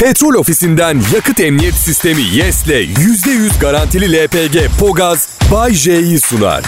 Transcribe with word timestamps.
Petrol 0.00 0.34
ofisinden 0.34 1.00
yakıt 1.14 1.40
emniyet 1.40 1.74
sistemi 1.74 2.22
YES'le 2.22 2.66
%100 2.66 3.60
garantili 3.60 4.24
LPG 4.24 4.56
Pogaz 4.80 5.28
Bay 5.52 5.74
J'yi 5.74 6.20
sunar. 6.20 6.64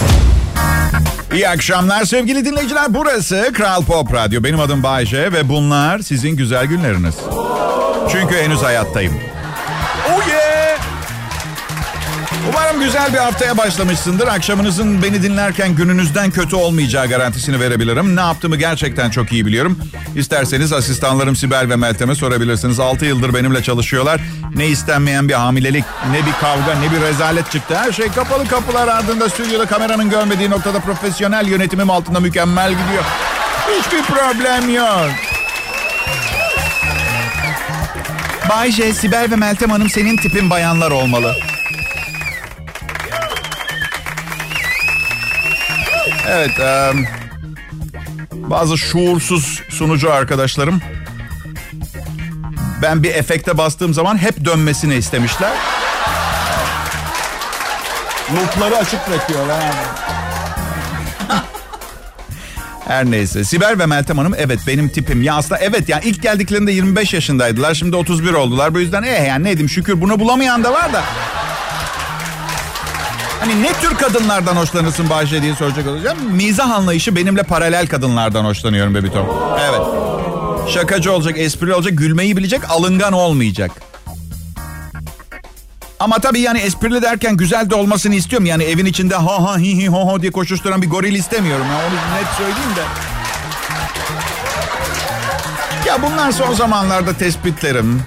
İyi 1.35 1.49
akşamlar 1.49 2.05
sevgili 2.05 2.45
dinleyiciler. 2.45 2.95
Burası 2.95 3.51
Kral 3.55 3.85
Pop 3.85 4.15
Radyo. 4.15 4.45
Benim 4.45 4.61
adım 4.61 4.83
Bayce 4.83 5.33
ve 5.33 5.49
bunlar 5.49 5.99
sizin 5.99 6.31
güzel 6.31 6.67
günleriniz. 6.67 7.15
Çünkü 8.13 8.35
henüz 8.37 8.63
hayattayım. 8.63 9.15
Umarım 12.49 12.81
güzel 12.81 13.13
bir 13.13 13.19
haftaya 13.19 13.59
başlamışsındır. 13.59 14.29
Akşamınızın 14.29 15.03
beni 15.03 15.23
dinlerken 15.23 15.75
gününüzden 15.77 16.31
kötü 16.31 16.57
olmayacağı 16.57 17.09
garantisini 17.09 17.61
verebilirim. 17.61 18.17
Ne 18.17 18.21
yaptığımı 18.21 18.57
gerçekten 18.57 19.11
çok 19.11 19.33
iyi 19.33 19.47
biliyorum. 19.47 19.79
İsterseniz 20.17 20.73
asistanlarım 20.73 21.37
Sibel 21.37 21.69
ve 21.71 21.77
Meltem'e 21.77 22.15
sorabilirsiniz. 22.15 22.81
6 22.81 23.05
yıldır 23.05 23.35
benimle 23.35 23.63
çalışıyorlar. 23.63 24.21
Ne 24.55 24.67
istenmeyen 24.67 25.29
bir 25.29 25.35
hamilelik, 25.35 25.85
ne 26.11 26.27
bir 26.27 26.33
kavga, 26.33 26.75
ne 26.81 26.93
bir 26.93 27.01
rezalet 27.01 27.51
çıktı. 27.51 27.77
Her 27.77 27.93
şey 27.93 28.09
kapalı 28.09 28.49
kapılar 28.49 28.89
ardında 28.89 29.29
stüdyoda 29.29 29.67
kameranın 29.67 30.11
görmediği 30.11 30.51
noktada 30.51 30.81
profesyonel 30.81 31.47
yönetimim 31.47 31.91
altında 31.91 32.21
mükemmel 32.21 32.71
gidiyor. 32.71 33.05
Hiçbir 33.79 34.03
problem 34.03 34.75
yok. 34.75 35.11
Bay 38.51 38.73
J, 38.73 38.93
Sibel 38.95 39.31
ve 39.31 39.37
Meltem 39.37 39.71
Hanım 39.71 39.91
senin 39.91 40.17
tipin 40.17 40.51
bayanlar 40.51 40.91
olmalı. 40.91 41.35
Evet, 46.29 46.61
e, 46.61 46.93
bazı 48.33 48.79
şuursuz 48.79 49.63
sunucu 49.71 50.13
arkadaşlarım 50.13 50.81
ben 52.83 53.03
bir 53.03 53.15
efekte 53.15 53.59
bastığım 53.59 53.95
zaman 53.95 54.19
hep 54.19 54.45
dönmesini 54.45 54.95
istemişler. 54.95 55.53
Loopları 58.37 58.77
açık 58.77 59.09
bırakıyorlar. 59.09 59.63
Her 62.89 63.05
neyse. 63.05 63.45
Sibel 63.45 63.79
ve 63.79 63.87
Meltem 63.87 64.19
Hanım 64.19 64.35
evet 64.39 64.61
benim 64.67 64.89
tipim. 64.89 65.23
Ya 65.23 65.35
aslında 65.35 65.61
evet 65.61 65.89
yani 65.89 66.05
ilk 66.05 66.23
geldiklerinde 66.23 66.73
25 66.73 67.15
yaşındaydılar. 67.15 67.75
Şimdi 67.75 67.97
31 67.97 68.33
oldular. 68.33 68.75
Bu 68.75 68.81
yüzden 68.81 69.03
eh 69.03 69.27
yani 69.27 69.45
ne 69.45 69.49
diyeyim 69.49 69.69
şükür 69.69 70.01
bunu 70.01 70.21
bulamayan 70.21 70.65
da 70.65 70.73
var 70.73 70.93
da. 70.93 71.05
Hani 73.41 73.63
ne 73.63 73.73
tür 73.73 73.95
kadınlardan 73.95 74.57
hoşlanırsın 74.57 75.11
Bahçe 75.11 75.43
diye 75.43 75.55
soracak 75.55 75.87
olacağım. 75.87 76.19
Mizah 76.31 76.71
anlayışı 76.71 77.17
benimle 77.17 77.43
paralel 77.43 77.87
kadınlardan 77.87 78.45
hoşlanıyorum 78.45 78.95
Bebitom. 78.95 79.27
Evet. 79.61 79.81
Şakacı 80.75 81.13
olacak, 81.13 81.39
espri 81.39 81.75
olacak, 81.75 81.93
gülmeyi 81.99 82.37
bilecek, 82.37 82.71
alıngan 82.71 83.13
olmayacak. 83.13 83.71
Ama 86.01 86.19
tabii 86.19 86.41
yani 86.41 86.59
esprili 86.59 87.03
derken 87.03 87.37
güzel 87.37 87.71
de 87.71 87.75
olmasını 87.75 88.15
istiyorum. 88.15 88.47
Yani 88.47 88.65
evin 88.65 88.87
içinde 88.87 89.15
ha 89.15 89.45
ha 89.45 89.59
hi 89.59 89.77
hi 89.77 89.89
ho 89.89 90.13
ho 90.13 90.23
diye 90.23 90.33
koşuşturan 90.33 90.83
bir 90.83 90.91
goril 90.91 91.15
istemiyorum. 91.15 91.67
Yani 91.71 91.83
onu 91.83 91.95
net 91.95 92.29
söyleyeyim 92.37 92.77
de. 92.77 92.83
Ya 95.89 96.03
bunlar 96.03 96.33
son 96.33 96.55
zamanlarda 96.55 97.13
tespitlerim. 97.13 98.03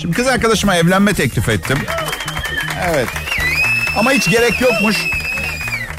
Şimdi 0.00 0.16
kız 0.16 0.26
arkadaşıma 0.26 0.76
evlenme 0.76 1.14
teklif 1.14 1.48
ettim. 1.48 1.78
Evet. 2.84 3.08
Ama 3.96 4.12
hiç 4.12 4.30
gerek 4.30 4.60
yokmuş. 4.60 4.96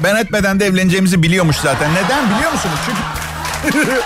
Ben 0.03 0.15
etmeden 0.15 0.59
de 0.59 0.65
evleneceğimizi 0.65 1.23
biliyormuş 1.23 1.55
zaten. 1.55 1.91
Neden 1.93 2.35
biliyor 2.35 2.51
musunuz? 2.51 2.79
Çünkü... 2.85 3.87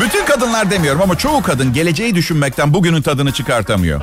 Bütün 0.00 0.24
kadınlar 0.24 0.70
demiyorum 0.70 1.02
ama 1.02 1.18
çoğu 1.18 1.42
kadın 1.42 1.72
geleceği 1.72 2.14
düşünmekten 2.14 2.74
bugünün 2.74 3.02
tadını 3.02 3.32
çıkartamıyor. 3.32 4.00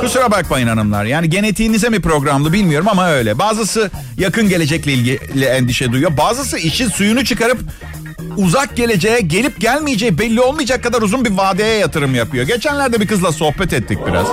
Kusura 0.00 0.30
bakmayın 0.30 0.68
hanımlar. 0.68 1.04
Yani 1.04 1.30
genetiğinize 1.30 1.88
mi 1.88 2.00
programlı 2.00 2.52
bilmiyorum 2.52 2.88
ama 2.90 3.08
öyle. 3.10 3.38
Bazısı 3.38 3.90
yakın 4.18 4.48
gelecekle 4.48 4.92
ilgili 4.92 5.44
endişe 5.44 5.92
duyuyor. 5.92 6.16
Bazısı 6.16 6.58
işin 6.58 6.88
suyunu 6.88 7.24
çıkarıp 7.24 7.58
uzak 8.36 8.76
geleceğe 8.76 9.20
gelip 9.20 9.60
gelmeyeceği 9.60 10.18
belli 10.18 10.40
olmayacak 10.40 10.82
kadar 10.82 11.02
uzun 11.02 11.24
bir 11.24 11.30
vadeye 11.30 11.78
yatırım 11.78 12.14
yapıyor. 12.14 12.46
Geçenlerde 12.46 13.00
bir 13.00 13.06
kızla 13.06 13.32
sohbet 13.32 13.72
ettik 13.72 13.98
biraz. 14.06 14.26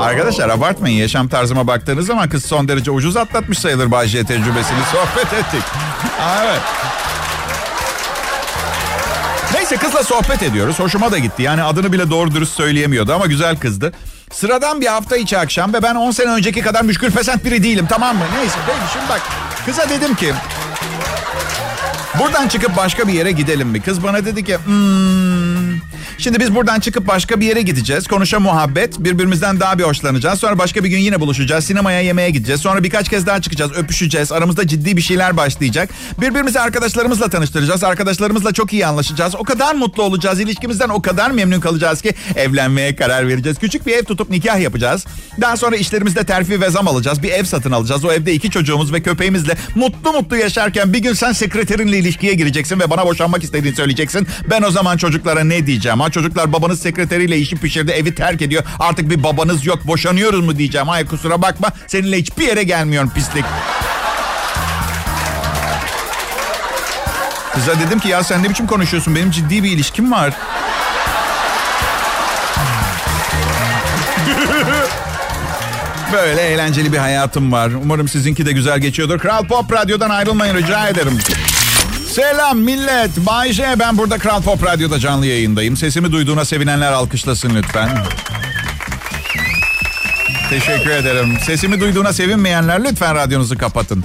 Arkadaşlar 0.00 0.48
abartmayın 0.48 0.96
yaşam 0.96 1.28
tarzıma 1.28 1.66
baktığınız 1.66 2.06
zaman 2.06 2.28
kız 2.28 2.44
son 2.44 2.68
derece 2.68 2.90
ucuz 2.90 3.16
atlatmış 3.16 3.58
sayılır 3.58 3.90
Bayce 3.90 4.24
tecrübesini 4.24 4.78
sohbet 4.92 5.32
ettik. 5.32 5.62
evet. 6.42 6.60
Neyse 9.54 9.76
kızla 9.76 10.02
sohbet 10.04 10.42
ediyoruz. 10.42 10.78
Hoşuma 10.78 11.12
da 11.12 11.18
gitti. 11.18 11.42
Yani 11.42 11.62
adını 11.62 11.92
bile 11.92 12.10
doğru 12.10 12.34
dürüst 12.34 12.54
söyleyemiyordu 12.56 13.12
ama 13.14 13.26
güzel 13.26 13.56
kızdı. 13.56 13.92
Sıradan 14.32 14.80
bir 14.80 14.86
hafta 14.86 15.16
içi 15.16 15.38
akşam 15.38 15.72
ve 15.74 15.82
ben 15.82 15.94
10 15.94 16.10
sene 16.10 16.30
önceki 16.30 16.60
kadar 16.60 16.82
müşkül 16.82 17.10
pesent 17.10 17.44
biri 17.44 17.62
değilim 17.62 17.86
tamam 17.88 18.16
mı? 18.16 18.24
Neyse 18.38 18.56
peki 18.66 18.92
şimdi 18.92 19.08
bak 19.08 19.22
kıza 19.66 19.88
dedim 19.88 20.14
ki 20.14 20.32
buradan 22.18 22.48
çıkıp 22.48 22.76
başka 22.76 23.08
bir 23.08 23.12
yere 23.12 23.32
gidelim 23.32 23.68
mi? 23.68 23.82
Kız 23.82 24.02
bana 24.02 24.24
dedi 24.24 24.44
ki 24.44 24.56
hmm, 24.64 25.45
Şimdi 26.18 26.40
biz 26.40 26.54
buradan 26.54 26.80
çıkıp 26.80 27.08
başka 27.08 27.40
bir 27.40 27.46
yere 27.46 27.62
gideceğiz. 27.62 28.06
Konuşa 28.06 28.40
muhabbet. 28.40 28.98
Birbirimizden 28.98 29.60
daha 29.60 29.78
bir 29.78 29.84
hoşlanacağız. 29.84 30.40
Sonra 30.40 30.58
başka 30.58 30.84
bir 30.84 30.88
gün 30.88 30.98
yine 30.98 31.20
buluşacağız. 31.20 31.64
Sinemaya 31.64 32.00
yemeğe 32.00 32.30
gideceğiz. 32.30 32.60
Sonra 32.60 32.84
birkaç 32.84 33.08
kez 33.08 33.26
daha 33.26 33.40
çıkacağız. 33.42 33.72
Öpüşeceğiz. 33.72 34.32
Aramızda 34.32 34.66
ciddi 34.66 34.96
bir 34.96 35.02
şeyler 35.02 35.36
başlayacak. 35.36 35.90
Birbirimizi 36.20 36.60
arkadaşlarımızla 36.60 37.28
tanıştıracağız. 37.28 37.84
Arkadaşlarımızla 37.84 38.52
çok 38.52 38.72
iyi 38.72 38.86
anlaşacağız. 38.86 39.34
O 39.34 39.42
kadar 39.42 39.74
mutlu 39.74 40.02
olacağız. 40.02 40.40
İlişkimizden 40.40 40.88
o 40.88 41.02
kadar 41.02 41.30
memnun 41.30 41.60
kalacağız 41.60 42.02
ki 42.02 42.14
evlenmeye 42.36 42.96
karar 42.96 43.28
vereceğiz. 43.28 43.58
Küçük 43.58 43.86
bir 43.86 43.92
ev 43.92 44.04
tutup 44.04 44.30
nikah 44.30 44.60
yapacağız. 44.60 45.04
Daha 45.40 45.56
sonra 45.56 45.76
işlerimizde 45.76 46.24
terfi 46.24 46.60
ve 46.60 46.70
zam 46.70 46.88
alacağız. 46.88 47.22
Bir 47.22 47.30
ev 47.30 47.44
satın 47.44 47.72
alacağız. 47.72 48.04
O 48.04 48.12
evde 48.12 48.32
iki 48.32 48.50
çocuğumuz 48.50 48.92
ve 48.92 49.02
köpeğimizle 49.02 49.56
mutlu 49.74 50.12
mutlu 50.12 50.36
yaşarken 50.36 50.92
bir 50.92 50.98
gün 50.98 51.12
sen 51.12 51.32
sekreterinle 51.32 51.98
ilişkiye 51.98 52.34
gireceksin 52.34 52.80
ve 52.80 52.90
bana 52.90 53.06
boşanmak 53.06 53.44
istediğini 53.44 53.76
söyleyeceksin. 53.76 54.26
Ben 54.50 54.62
o 54.62 54.70
zaman 54.70 54.96
çocuklara 54.96 55.44
ne 55.44 55.66
diyeceğim? 55.66 56.00
Ha 56.06 56.10
çocuklar 56.10 56.52
babanız 56.52 56.80
sekreteriyle 56.80 57.38
işi 57.38 57.56
pişirdi 57.56 57.90
evi 57.90 58.14
terk 58.14 58.42
ediyor. 58.42 58.64
Artık 58.78 59.10
bir 59.10 59.22
babanız 59.22 59.66
yok 59.66 59.86
boşanıyoruz 59.86 60.44
mu 60.44 60.58
diyeceğim. 60.58 60.88
Hayır 60.88 61.06
kusura 61.06 61.42
bakma 61.42 61.68
seninle 61.86 62.18
hiçbir 62.18 62.46
yere 62.46 62.62
gelmiyorum 62.62 63.10
pislik. 63.14 63.44
Kıza 67.54 67.80
dedim 67.80 67.98
ki 67.98 68.08
ya 68.08 68.24
sen 68.24 68.42
ne 68.42 68.50
biçim 68.50 68.66
konuşuyorsun? 68.66 69.14
Benim 69.14 69.30
ciddi 69.30 69.62
bir 69.62 69.70
ilişkim 69.70 70.12
var. 70.12 70.32
Böyle 76.12 76.42
eğlenceli 76.42 76.92
bir 76.92 76.98
hayatım 76.98 77.52
var. 77.52 77.70
Umarım 77.82 78.08
sizinki 78.08 78.46
de 78.46 78.52
güzel 78.52 78.78
geçiyordur. 78.78 79.18
Kral 79.18 79.46
Pop 79.46 79.72
Radyo'dan 79.72 80.10
ayrılmayın 80.10 80.56
rica 80.56 80.88
ederim. 80.88 81.18
Selam 82.16 82.58
millet. 82.58 83.10
Bay. 83.16 83.52
Ben 83.78 83.98
burada 83.98 84.18
Kral 84.18 84.42
Pop 84.42 84.66
Radyo'da 84.66 84.98
canlı 84.98 85.26
yayındayım. 85.26 85.76
Sesimi 85.76 86.12
duyduğuna 86.12 86.44
sevinenler 86.44 86.92
alkışlasın 86.92 87.54
lütfen. 87.54 87.88
Teşekkür 90.50 90.90
ederim. 90.90 91.38
Sesimi 91.46 91.80
duyduğuna 91.80 92.12
sevinmeyenler 92.12 92.84
lütfen 92.84 93.14
radyonuzu 93.14 93.58
kapatın. 93.58 94.04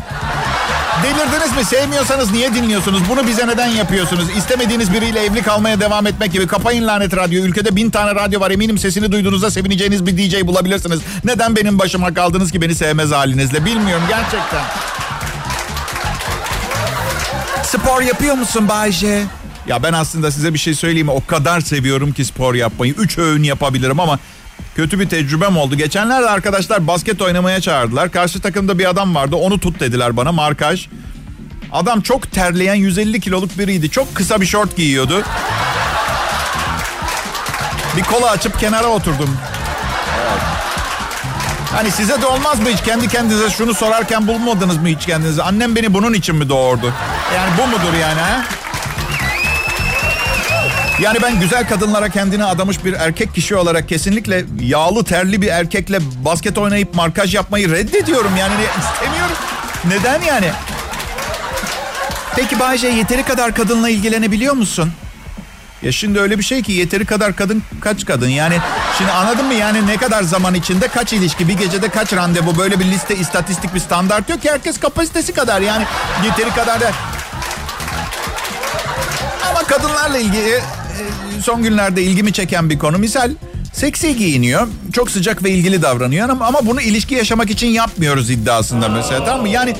Delirdiniz 1.03 1.57
mi? 1.57 1.66
Sevmiyorsanız 1.66 2.31
niye 2.31 2.53
dinliyorsunuz? 2.53 3.01
Bunu 3.09 3.27
bize 3.27 3.47
neden 3.47 3.67
yapıyorsunuz? 3.67 4.25
İstemediğiniz 4.38 4.93
biriyle 4.93 5.19
evli 5.25 5.41
kalmaya 5.41 5.79
devam 5.79 6.07
etmek 6.07 6.31
gibi. 6.31 6.47
Kapayın 6.47 6.88
lanet 6.88 7.17
radyo. 7.17 7.43
Ülkede 7.43 7.75
bin 7.75 7.89
tane 7.89 8.16
radyo 8.16 8.39
var. 8.39 8.51
Eminim 8.51 8.78
sesini 8.78 9.11
duyduğunuzda 9.11 9.51
sevineceğiniz 9.51 10.05
bir 10.05 10.17
DJ 10.17 10.47
bulabilirsiniz. 10.47 10.99
Neden 11.23 11.55
benim 11.55 11.79
başıma 11.79 12.13
kaldınız 12.13 12.51
ki 12.51 12.61
beni 12.61 12.75
sevmez 12.75 13.11
halinizle? 13.11 13.66
Bilmiyorum 13.66 14.03
gerçekten. 14.09 14.91
Spor 17.81 18.01
yapıyor 18.01 18.35
musun 18.35 18.67
Bayce? 18.69 19.23
Ya 19.67 19.83
ben 19.83 19.93
aslında 19.93 20.31
size 20.31 20.53
bir 20.53 20.59
şey 20.59 20.73
söyleyeyim 20.73 21.07
mi? 21.07 21.11
O 21.13 21.25
kadar 21.25 21.61
seviyorum 21.61 22.11
ki 22.13 22.25
spor 22.25 22.55
yapmayı. 22.55 22.93
Üç 22.93 23.17
öğün 23.17 23.43
yapabilirim 23.43 23.99
ama 23.99 24.19
kötü 24.75 24.99
bir 24.99 25.09
tecrübem 25.09 25.57
oldu. 25.57 25.75
Geçenlerde 25.75 26.29
arkadaşlar 26.29 26.87
basket 26.87 27.22
oynamaya 27.22 27.61
çağırdılar. 27.61 28.11
Karşı 28.11 28.41
takımda 28.41 28.79
bir 28.79 28.89
adam 28.89 29.16
vardı. 29.16 29.35
Onu 29.35 29.59
tut 29.59 29.79
dediler 29.79 30.17
bana 30.17 30.31
markaj. 30.31 30.87
Adam 31.72 32.01
çok 32.01 32.31
terleyen 32.31 32.75
150 32.75 33.19
kiloluk 33.19 33.57
biriydi. 33.57 33.89
Çok 33.89 34.16
kısa 34.16 34.41
bir 34.41 34.45
şort 34.45 34.75
giyiyordu. 34.77 35.23
Bir 37.97 38.03
kola 38.03 38.29
açıp 38.29 38.59
kenara 38.59 38.87
oturdum. 38.87 39.37
Hani 41.75 41.91
size 41.91 42.22
de 42.22 42.25
olmaz 42.25 42.59
mı 42.59 42.69
hiç 42.69 42.81
kendi 42.81 43.07
kendinize 43.07 43.49
şunu 43.49 43.73
sorarken 43.73 44.27
bulmadınız 44.27 44.77
mı 44.77 44.87
hiç 44.87 45.05
kendinize? 45.05 45.43
Annem 45.43 45.75
beni 45.75 45.93
bunun 45.93 46.13
için 46.13 46.35
mi 46.35 46.49
doğurdu? 46.49 46.93
Yani 47.35 47.51
bu 47.57 47.67
mudur 47.67 47.93
yani 48.01 48.19
ha? 48.22 48.43
Yani 51.01 51.17
ben 51.22 51.39
güzel 51.39 51.67
kadınlara 51.69 52.09
kendini 52.09 52.45
adamış 52.45 52.85
bir 52.85 52.93
erkek 52.93 53.35
kişi 53.35 53.55
olarak 53.55 53.89
kesinlikle 53.89 54.45
yağlı 54.59 55.03
terli 55.03 55.41
bir 55.41 55.47
erkekle 55.47 55.99
basket 56.25 56.57
oynayıp 56.57 56.95
markaj 56.95 57.35
yapmayı 57.35 57.72
reddediyorum. 57.72 58.31
Yani 58.37 58.53
istemiyorum. 58.79 59.35
Neden 59.87 60.22
yani? 60.22 60.51
Peki 62.35 62.59
Bayce 62.59 62.87
yeteri 62.87 63.23
kadar 63.23 63.55
kadınla 63.55 63.89
ilgilenebiliyor 63.89 64.53
musun? 64.53 64.91
Ya 65.81 65.91
şimdi 65.91 66.19
öyle 66.19 66.39
bir 66.39 66.43
şey 66.43 66.63
ki 66.63 66.72
yeteri 66.72 67.05
kadar 67.05 67.35
kadın 67.35 67.63
kaç 67.81 68.05
kadın 68.05 68.29
yani 68.29 68.57
şimdi 68.97 69.11
anladın 69.11 69.45
mı 69.45 69.53
yani 69.53 69.87
ne 69.87 69.97
kadar 69.97 70.23
zaman 70.23 70.53
içinde 70.53 70.87
kaç 70.87 71.13
ilişki 71.13 71.47
bir 71.47 71.53
gecede 71.53 71.89
kaç 71.89 72.13
randevu 72.13 72.57
böyle 72.57 72.79
bir 72.79 72.85
liste 72.85 73.16
istatistik 73.16 73.75
bir 73.75 73.79
standart 73.79 74.29
yok 74.29 74.41
ki 74.41 74.51
herkes 74.51 74.79
kapasitesi 74.79 75.34
kadar 75.34 75.61
yani 75.61 75.85
yeteri 76.25 76.49
kadar 76.49 76.81
da 76.81 76.91
kadınlarla 79.72 80.18
ilgili 80.18 80.50
e, 80.50 80.62
son 81.41 81.64
günlerde 81.64 82.03
ilgimi 82.03 82.34
çeken 82.34 82.70
bir 82.70 82.79
konu. 82.79 82.97
Misal 82.97 83.32
seksi 83.73 84.18
giyiniyor 84.18 84.68
çok 84.94 85.12
sıcak 85.12 85.44
ve 85.44 85.50
ilgili 85.50 85.82
davranıyor 85.82 86.29
ama, 86.29 86.46
ama 86.46 86.59
bunu 86.66 86.82
ilişki 86.82 87.16
yaşamak 87.16 87.50
için 87.50 87.68
yapmıyoruz 87.68 88.29
iddiasında 88.29 88.90
mesela 88.90 89.26
tamam 89.26 89.41
mı? 89.41 89.50
Yani 89.50 89.76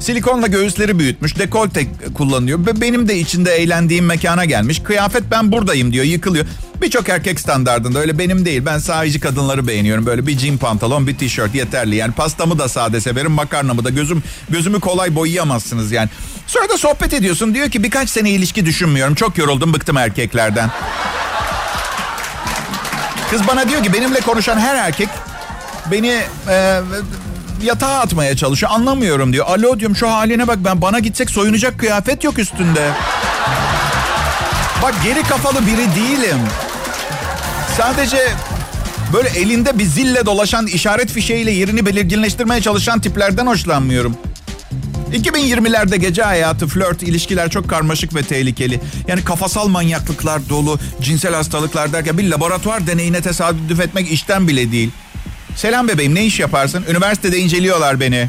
Silikonla 0.00 0.46
göğüsleri 0.46 0.98
büyütmüş, 0.98 1.38
dekolte 1.38 1.86
kullanıyor. 2.14 2.58
Benim 2.80 3.08
de 3.08 3.18
içinde 3.18 3.52
eğlendiğim 3.52 4.04
mekana 4.06 4.44
gelmiş. 4.44 4.82
Kıyafet 4.82 5.22
ben 5.30 5.52
buradayım 5.52 5.92
diyor, 5.92 6.04
yıkılıyor. 6.04 6.46
Birçok 6.82 7.08
erkek 7.08 7.40
standardında 7.40 7.98
öyle 7.98 8.18
benim 8.18 8.44
değil. 8.44 8.62
Ben 8.66 8.78
sahici 8.78 9.20
kadınları 9.20 9.66
beğeniyorum. 9.66 10.06
Böyle 10.06 10.26
bir 10.26 10.38
jean 10.38 10.58
pantolon, 10.58 11.06
bir 11.06 11.18
tişört 11.18 11.54
yeterli. 11.54 11.96
Yani 11.96 12.12
pastamı 12.12 12.58
da 12.58 12.68
sade 12.68 13.00
severim, 13.00 13.32
makarnamı 13.32 13.84
da. 13.84 13.90
Gözüm 13.90 14.22
gözümü 14.48 14.80
kolay 14.80 15.14
boyayamazsınız 15.14 15.92
yani. 15.92 16.08
Sonra 16.46 16.68
da 16.68 16.78
sohbet 16.78 17.14
ediyorsun. 17.14 17.54
Diyor 17.54 17.70
ki 17.70 17.82
birkaç 17.82 18.10
sene 18.10 18.30
ilişki 18.30 18.66
düşünmüyorum. 18.66 19.14
Çok 19.14 19.38
yoruldum, 19.38 19.74
bıktım 19.74 19.96
erkeklerden. 19.96 20.70
Kız 23.30 23.48
bana 23.48 23.68
diyor 23.68 23.82
ki 23.82 23.92
benimle 23.92 24.20
konuşan 24.20 24.58
her 24.58 24.74
erkek 24.74 25.08
beni 25.90 26.22
e, 26.48 26.80
yatağa 27.62 28.00
atmaya 28.00 28.36
çalışıyor. 28.36 28.72
Anlamıyorum 28.72 29.32
diyor. 29.32 29.46
Alo 29.48 29.80
diyorum 29.80 29.96
şu 29.96 30.10
haline 30.10 30.48
bak 30.48 30.58
ben 30.64 30.82
bana 30.82 30.98
gitsek 30.98 31.30
soyunacak 31.30 31.78
kıyafet 31.78 32.24
yok 32.24 32.38
üstünde. 32.38 32.90
Bak 34.82 34.94
geri 35.04 35.22
kafalı 35.22 35.66
biri 35.66 35.94
değilim. 35.96 36.38
Sadece 37.76 38.32
böyle 39.12 39.28
elinde 39.28 39.78
bir 39.78 39.84
zille 39.84 40.26
dolaşan 40.26 40.66
işaret 40.66 41.10
fişeğiyle 41.10 41.50
yerini 41.50 41.86
belirginleştirmeye 41.86 42.60
çalışan 42.60 43.00
tiplerden 43.00 43.46
hoşlanmıyorum. 43.46 44.16
2020'lerde 45.12 45.96
gece 45.96 46.22
hayatı, 46.22 46.66
flört, 46.66 47.02
ilişkiler 47.02 47.50
çok 47.50 47.70
karmaşık 47.70 48.14
ve 48.14 48.22
tehlikeli. 48.22 48.80
Yani 49.08 49.24
kafasal 49.24 49.68
manyaklıklar 49.68 50.48
dolu, 50.48 50.78
cinsel 51.02 51.34
hastalıklar 51.34 51.92
derken 51.92 52.18
bir 52.18 52.30
laboratuvar 52.30 52.86
deneyine 52.86 53.20
tesadüf 53.20 53.80
etmek 53.80 54.12
işten 54.12 54.48
bile 54.48 54.72
değil. 54.72 54.90
Selam 55.56 55.88
bebeğim 55.88 56.14
ne 56.14 56.24
iş 56.24 56.40
yaparsın? 56.40 56.84
Üniversitede 56.90 57.38
inceliyorlar 57.38 58.00
beni. 58.00 58.28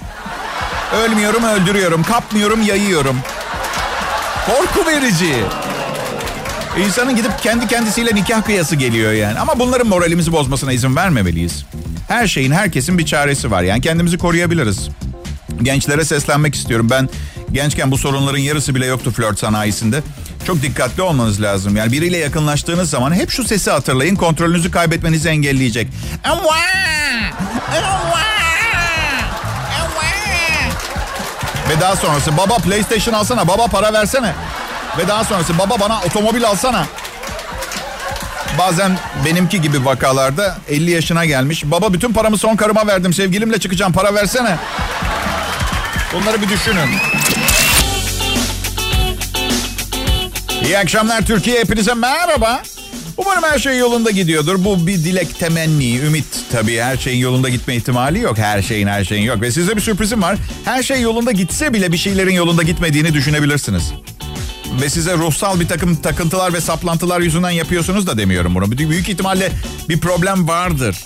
Ölmüyorum 0.96 1.44
öldürüyorum. 1.44 2.04
Kapmıyorum 2.04 2.62
yayıyorum. 2.62 3.18
Korku 4.46 4.90
verici. 4.90 5.34
İnsanın 6.86 7.16
gidip 7.16 7.32
kendi 7.42 7.68
kendisiyle 7.68 8.16
nikah 8.16 8.44
kıyası 8.44 8.76
geliyor 8.76 9.12
yani. 9.12 9.40
Ama 9.40 9.60
bunların 9.60 9.88
moralimizi 9.88 10.32
bozmasına 10.32 10.72
izin 10.74 10.96
vermemeliyiz. 10.96 11.66
Her 12.08 12.28
şeyin, 12.28 12.52
herkesin 12.52 12.98
bir 12.98 13.06
çaresi 13.06 13.52
var. 13.52 13.64
Yani 13.64 13.82
kendimizi 13.82 14.18
koruyabiliriz. 14.18 14.90
Gençlere 15.62 16.06
seslenmek 16.06 16.56
istiyorum. 16.56 16.88
Ben 16.90 17.10
gençken 17.52 17.92
bu 17.92 17.98
sorunların 17.98 18.38
yarısı 18.40 18.76
bile 18.76 18.86
yoktu 18.86 19.12
flört 19.12 19.40
sanayisinde. 19.40 20.04
Çok 20.48 20.62
dikkatli 20.62 21.02
olmanız 21.02 21.42
lazım. 21.42 21.76
Yani 21.76 21.92
biriyle 21.92 22.18
yakınlaştığınız 22.18 22.90
zaman 22.90 23.14
hep 23.14 23.30
şu 23.30 23.44
sesi 23.44 23.72
hatırlayın. 23.72 24.16
Kontrolünüzü 24.16 24.72
kaybetmenizi 24.72 25.30
engelleyecek. 25.30 25.88
Ve 31.70 31.82
daha 31.82 31.96
sonrası 31.96 32.38
baba 32.38 32.56
PlayStation 32.58 33.14
alsana, 33.14 33.48
baba 33.48 33.68
para 33.68 33.94
versene. 33.94 34.34
Ve 34.98 35.08
daha 35.08 35.24
sonrası 35.24 35.58
baba 35.58 35.80
bana 35.80 36.02
otomobil 36.02 36.46
alsana. 36.46 36.86
Bazen 38.60 38.98
benimki 39.26 39.62
gibi 39.62 39.86
vakalarda 39.86 40.58
50 40.70 40.92
yaşına 40.92 41.26
gelmiş. 41.26 41.64
Baba 41.66 41.94
bütün 41.94 42.14
paramı 42.14 42.38
son 42.38 42.56
karıma 42.56 42.88
verdim. 42.88 43.14
Sevgilimle 43.14 43.60
çıkacağım 43.60 43.94
para 43.94 44.14
versene. 44.14 44.58
Bunları 46.14 46.42
bir 46.42 46.50
düşünün. 46.50 46.90
İyi 50.64 50.78
akşamlar 50.78 51.26
Türkiye. 51.26 51.60
Hepinize 51.60 51.94
merhaba. 51.94 52.64
Umarım 53.18 53.44
her 53.44 53.60
şey 53.60 53.78
yolunda 53.78 54.12
gidiyordur. 54.12 54.66
Bu 54.66 54.88
bir 54.88 54.94
dilek, 54.98 55.40
temenni, 55.40 55.98
ümit 55.98 56.26
tabii. 56.52 56.82
Her 56.82 56.98
şeyin 56.98 57.20
yolunda 57.20 57.50
gitme 57.50 57.76
ihtimali 57.76 58.20
yok. 58.20 58.38
Her 58.38 58.62
şeyin 58.62 58.88
her 58.88 59.04
şeyin 59.06 59.24
yok. 59.24 59.42
Ve 59.42 59.52
size 59.52 59.76
bir 59.76 59.82
sürprizim 59.82 60.22
var. 60.22 60.38
Her 60.66 60.84
şey 60.84 61.02
yolunda 61.02 61.32
gitse 61.32 61.74
bile 61.74 61.92
bir 61.92 61.98
şeylerin 61.98 62.34
yolunda 62.34 62.64
gitmediğini 62.64 63.14
düşünebilirsiniz. 63.14 63.92
Ve 64.82 64.90
size 64.90 65.14
ruhsal 65.14 65.60
bir 65.60 65.68
takım 65.68 65.96
takıntılar 65.96 66.54
ve 66.54 66.62
saplantılar 66.62 67.20
yüzünden 67.22 67.50
yapıyorsunuz 67.50 68.08
da 68.08 68.18
demiyorum 68.18 68.56
bunu. 68.56 68.72
Büyük 68.72 69.10
ihtimalle 69.10 69.52
bir 69.90 70.00
problem 70.00 70.48
vardır. 70.48 71.04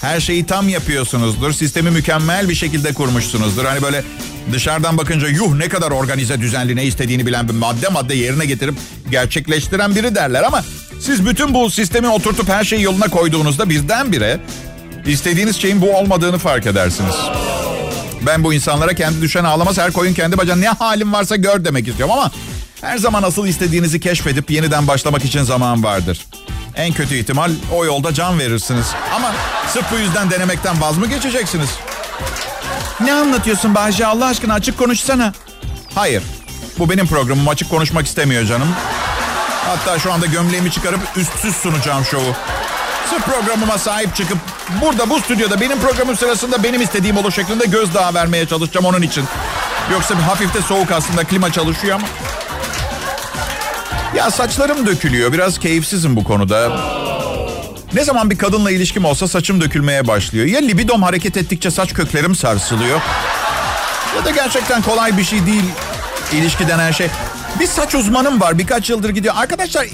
Her 0.00 0.20
şeyi 0.20 0.46
tam 0.46 0.68
yapıyorsunuzdur. 0.68 1.52
Sistemi 1.52 1.90
mükemmel 1.90 2.48
bir 2.48 2.54
şekilde 2.54 2.92
kurmuşsunuzdur. 2.92 3.64
Hani 3.64 3.82
böyle 3.82 4.04
dışarıdan 4.52 4.98
bakınca 4.98 5.28
yuh 5.28 5.54
ne 5.54 5.68
kadar 5.68 5.90
organize 5.90 6.40
düzenli 6.40 6.76
ne 6.76 6.84
istediğini 6.84 7.26
bilen 7.26 7.48
bir 7.48 7.54
madde 7.54 7.88
madde 7.88 8.14
yerine 8.14 8.46
getirip 8.46 8.74
gerçekleştiren 9.10 9.94
biri 9.94 10.14
derler. 10.14 10.42
Ama 10.42 10.64
siz 11.00 11.26
bütün 11.26 11.54
bu 11.54 11.70
sistemi 11.70 12.08
oturtup 12.08 12.48
her 12.48 12.64
şeyi 12.64 12.82
yoluna 12.82 13.08
koyduğunuzda 13.08 13.70
birdenbire 13.70 14.40
istediğiniz 15.06 15.56
şeyin 15.56 15.80
bu 15.80 15.96
olmadığını 15.96 16.38
fark 16.38 16.66
edersiniz. 16.66 17.14
Ben 18.26 18.44
bu 18.44 18.54
insanlara 18.54 18.94
kendi 18.94 19.20
düşen 19.20 19.44
ağlamaz 19.44 19.78
her 19.78 19.92
koyun 19.92 20.14
kendi 20.14 20.38
bacağına 20.38 20.60
ne 20.60 20.68
halim 20.68 21.12
varsa 21.12 21.36
gör 21.36 21.64
demek 21.64 21.88
istiyorum 21.88 22.14
ama 22.18 22.30
her 22.80 22.98
zaman 22.98 23.22
asıl 23.22 23.46
istediğinizi 23.46 24.00
keşfedip 24.00 24.50
yeniden 24.50 24.88
başlamak 24.88 25.24
için 25.24 25.42
zaman 25.42 25.84
vardır. 25.84 26.26
En 26.76 26.92
kötü 26.92 27.14
ihtimal 27.14 27.50
o 27.72 27.84
yolda 27.84 28.14
can 28.14 28.38
verirsiniz. 28.38 28.86
Ama 29.14 29.32
sırf 29.72 29.92
bu 29.92 29.96
yüzden 29.96 30.30
denemekten 30.30 30.80
vaz 30.80 30.98
mı 30.98 31.06
geçeceksiniz? 31.06 31.68
Ne 33.00 33.12
anlatıyorsun 33.14 33.74
Bahçe 33.74 34.06
Allah 34.06 34.26
aşkına 34.26 34.54
açık 34.54 34.78
konuşsana. 34.78 35.32
Hayır. 35.94 36.22
Bu 36.78 36.90
benim 36.90 37.06
programım 37.06 37.48
açık 37.48 37.70
konuşmak 37.70 38.06
istemiyor 38.06 38.44
canım. 38.44 38.68
Hatta 39.66 39.98
şu 39.98 40.12
anda 40.12 40.26
gömleğimi 40.26 40.70
çıkarıp 40.70 41.00
üstsüz 41.16 41.56
sunacağım 41.56 42.04
şovu. 42.04 42.34
Sırf 43.10 43.24
programıma 43.24 43.78
sahip 43.78 44.16
çıkıp 44.16 44.38
burada 44.82 45.10
bu 45.10 45.20
stüdyoda 45.20 45.60
benim 45.60 45.80
programım 45.80 46.16
sırasında 46.16 46.62
benim 46.62 46.82
istediğim 46.82 47.16
olur 47.16 47.32
şeklinde 47.32 47.66
gözdağı 47.66 48.14
vermeye 48.14 48.46
çalışacağım 48.46 48.86
onun 48.86 49.02
için. 49.02 49.24
Yoksa 49.92 50.18
bir 50.18 50.22
hafif 50.22 50.54
de 50.54 50.62
soğuk 50.62 50.92
aslında 50.92 51.24
klima 51.24 51.52
çalışıyor 51.52 51.94
ama. 51.96 52.06
Ya 54.16 54.30
saçlarım 54.30 54.86
dökülüyor. 54.86 55.32
Biraz 55.32 55.58
keyifsizim 55.58 56.16
bu 56.16 56.24
konuda. 56.24 56.78
Ne 57.96 58.04
zaman 58.04 58.30
bir 58.30 58.38
kadınla 58.38 58.70
ilişkim 58.70 59.04
olsa 59.04 59.28
saçım 59.28 59.60
dökülmeye 59.60 60.06
başlıyor. 60.06 60.46
Ya 60.46 60.60
libidom 60.60 61.02
hareket 61.02 61.36
ettikçe 61.36 61.70
saç 61.70 61.94
köklerim 61.94 62.34
sarsılıyor. 62.34 63.00
Ya 64.16 64.24
da 64.24 64.30
gerçekten 64.30 64.82
kolay 64.82 65.16
bir 65.16 65.24
şey 65.24 65.46
değil 65.46 65.64
ilişki 66.32 66.68
denen 66.68 66.92
şey. 66.92 67.08
Bir 67.60 67.66
saç 67.66 67.94
uzmanım 67.94 68.40
var 68.40 68.58
birkaç 68.58 68.90
yıldır 68.90 69.10
gidiyor. 69.10 69.34
Arkadaşlar 69.38 69.86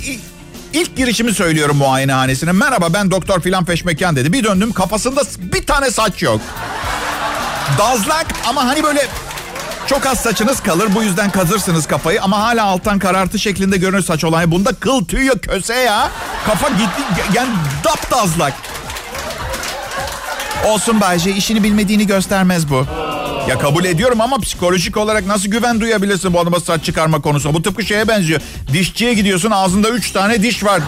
ilk 0.72 0.96
girişimi 0.96 1.34
söylüyorum 1.34 1.76
muayenehanesine. 1.76 2.52
Merhaba 2.52 2.92
ben 2.92 3.10
doktor 3.10 3.40
filan 3.40 3.64
peşmekan 3.64 4.16
dedi. 4.16 4.32
Bir 4.32 4.44
döndüm 4.44 4.72
kafasında 4.72 5.22
bir 5.38 5.66
tane 5.66 5.90
saç 5.90 6.22
yok. 6.22 6.40
Dazlak 7.78 8.26
ama 8.46 8.66
hani 8.66 8.82
böyle 8.82 9.06
çok 9.86 10.06
az 10.06 10.20
saçınız 10.20 10.60
kalır 10.60 10.88
bu 10.94 11.02
yüzden 11.02 11.30
kazırsınız 11.30 11.86
kafayı 11.86 12.22
ama 12.22 12.38
hala 12.42 12.64
alttan 12.64 12.98
karartı 12.98 13.38
şeklinde 13.38 13.76
görünür 13.76 14.02
saç 14.02 14.24
olayı. 14.24 14.50
Bunda 14.50 14.72
kıl 14.72 15.04
tüy 15.04 15.30
köse 15.30 15.74
ya. 15.74 16.10
Kafa 16.46 16.68
gitti 16.68 17.02
yani 17.34 17.48
daptazlak. 17.84 18.52
Olsun 20.66 21.00
Bayce 21.00 21.30
işini 21.30 21.62
bilmediğini 21.62 22.06
göstermez 22.06 22.70
bu. 22.70 22.86
Ya 23.48 23.58
kabul 23.58 23.84
ediyorum 23.84 24.20
ama 24.20 24.38
psikolojik 24.38 24.96
olarak 24.96 25.26
nasıl 25.26 25.48
güven 25.48 25.80
duyabilirsin 25.80 26.34
bu 26.34 26.40
adama 26.40 26.60
saç 26.60 26.84
çıkarma 26.84 27.20
konusunda? 27.20 27.54
Bu 27.54 27.62
tıpkı 27.62 27.84
şeye 27.84 28.08
benziyor. 28.08 28.40
Dişçiye 28.72 29.14
gidiyorsun 29.14 29.50
ağzında 29.50 29.88
üç 29.88 30.10
tane 30.10 30.42
diş 30.42 30.64
var 30.64 30.80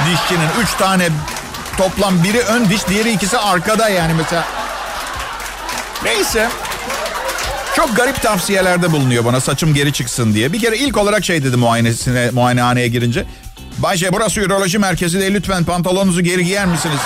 dişçinin. 0.00 0.48
Üç 0.62 0.72
tane 0.78 1.08
toplam 1.76 2.24
biri 2.24 2.40
ön 2.40 2.68
diş 2.68 2.88
diğeri 2.88 3.12
ikisi 3.12 3.38
arkada 3.38 3.88
yani 3.88 4.14
mesela. 4.14 4.44
Neyse. 6.04 6.48
Çok 7.86 7.96
garip 7.96 8.22
tavsiyelerde 8.22 8.92
bulunuyor 8.92 9.24
bana 9.24 9.40
saçım 9.40 9.74
geri 9.74 9.92
çıksın 9.92 10.34
diye. 10.34 10.52
Bir 10.52 10.60
kere 10.60 10.78
ilk 10.78 10.96
olarak 10.96 11.24
şey 11.24 11.44
dedi 11.44 11.56
muayenesine, 11.56 12.30
muayenehaneye 12.30 12.88
girince. 12.88 13.24
Bayşe 13.78 14.12
burası 14.12 14.40
üroloji 14.40 14.78
merkezi 14.78 15.20
de 15.20 15.34
lütfen 15.34 15.64
pantolonunuzu 15.64 16.20
geri 16.20 16.44
giyer 16.44 16.66
misiniz? 16.66 17.00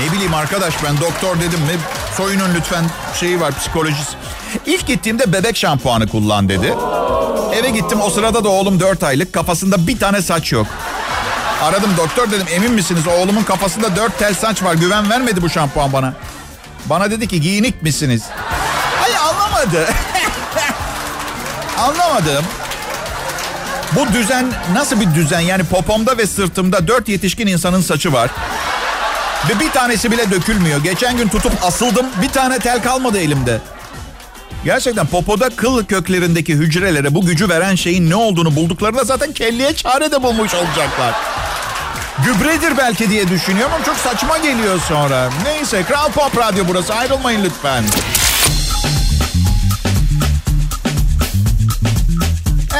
Ne 0.00 0.12
bileyim 0.12 0.34
arkadaş 0.34 0.74
ben 0.84 1.00
doktor 1.00 1.36
dedim 1.36 1.60
mi 1.60 1.72
soyunun 2.16 2.54
lütfen 2.54 2.84
şeyi 3.20 3.40
var 3.40 3.54
psikolojisi. 3.58 4.16
İlk 4.66 4.86
gittiğimde 4.86 5.32
bebek 5.32 5.56
şampuanı 5.56 6.08
kullan 6.08 6.48
dedi. 6.48 6.74
Eve 7.54 7.70
gittim 7.70 8.00
o 8.00 8.10
sırada 8.10 8.44
da 8.44 8.48
oğlum 8.48 8.80
4 8.80 9.02
aylık 9.02 9.32
kafasında 9.32 9.86
bir 9.86 9.98
tane 9.98 10.22
saç 10.22 10.52
yok. 10.52 10.66
Aradım 11.62 11.90
doktor 11.96 12.30
dedim 12.30 12.46
emin 12.52 12.72
misiniz 12.72 13.06
oğlumun 13.06 13.42
kafasında 13.42 13.96
4 13.96 14.18
tel 14.18 14.34
saç 14.34 14.62
var 14.62 14.74
güven 14.74 15.10
vermedi 15.10 15.42
bu 15.42 15.50
şampuan 15.50 15.92
bana. 15.92 16.14
Bana 16.86 17.10
dedi 17.10 17.28
ki 17.28 17.40
giyinik 17.40 17.82
misiniz? 17.82 18.22
Anlamadı. 19.76 19.86
Anlamadım. 21.78 22.44
Bu 23.92 24.12
düzen 24.12 24.46
nasıl 24.72 25.00
bir 25.00 25.14
düzen? 25.14 25.40
Yani 25.40 25.64
popomda 25.64 26.18
ve 26.18 26.26
sırtımda 26.26 26.88
dört 26.88 27.08
yetişkin 27.08 27.46
insanın 27.46 27.80
saçı 27.80 28.12
var. 28.12 28.30
Ve 29.48 29.60
bir 29.60 29.70
tanesi 29.70 30.10
bile 30.12 30.30
dökülmüyor. 30.30 30.82
Geçen 30.82 31.16
gün 31.16 31.28
tutup 31.28 31.52
asıldım. 31.62 32.06
Bir 32.22 32.28
tane 32.28 32.58
tel 32.58 32.82
kalmadı 32.82 33.18
elimde. 33.18 33.60
Gerçekten 34.64 35.06
popoda 35.06 35.50
kıl 35.50 35.84
köklerindeki 35.84 36.54
hücrelere 36.54 37.14
bu 37.14 37.26
gücü 37.26 37.48
veren 37.48 37.74
şeyin 37.74 38.10
ne 38.10 38.16
olduğunu 38.16 38.56
bulduklarında 38.56 39.04
zaten 39.04 39.32
kelliye 39.32 39.74
çare 39.76 40.12
de 40.12 40.22
bulmuş 40.22 40.54
olacaklar. 40.54 41.14
Gübredir 42.24 42.78
belki 42.78 43.10
diye 43.10 43.28
düşünüyorum 43.28 43.72
ama 43.74 43.84
çok 43.84 43.96
saçma 43.96 44.38
geliyor 44.38 44.80
sonra. 44.88 45.30
Neyse 45.44 45.82
Kral 45.82 46.10
Pop 46.10 46.38
Radyo 46.38 46.64
burası 46.68 46.94
ayrılmayın 46.94 47.44
lütfen. 47.44 47.84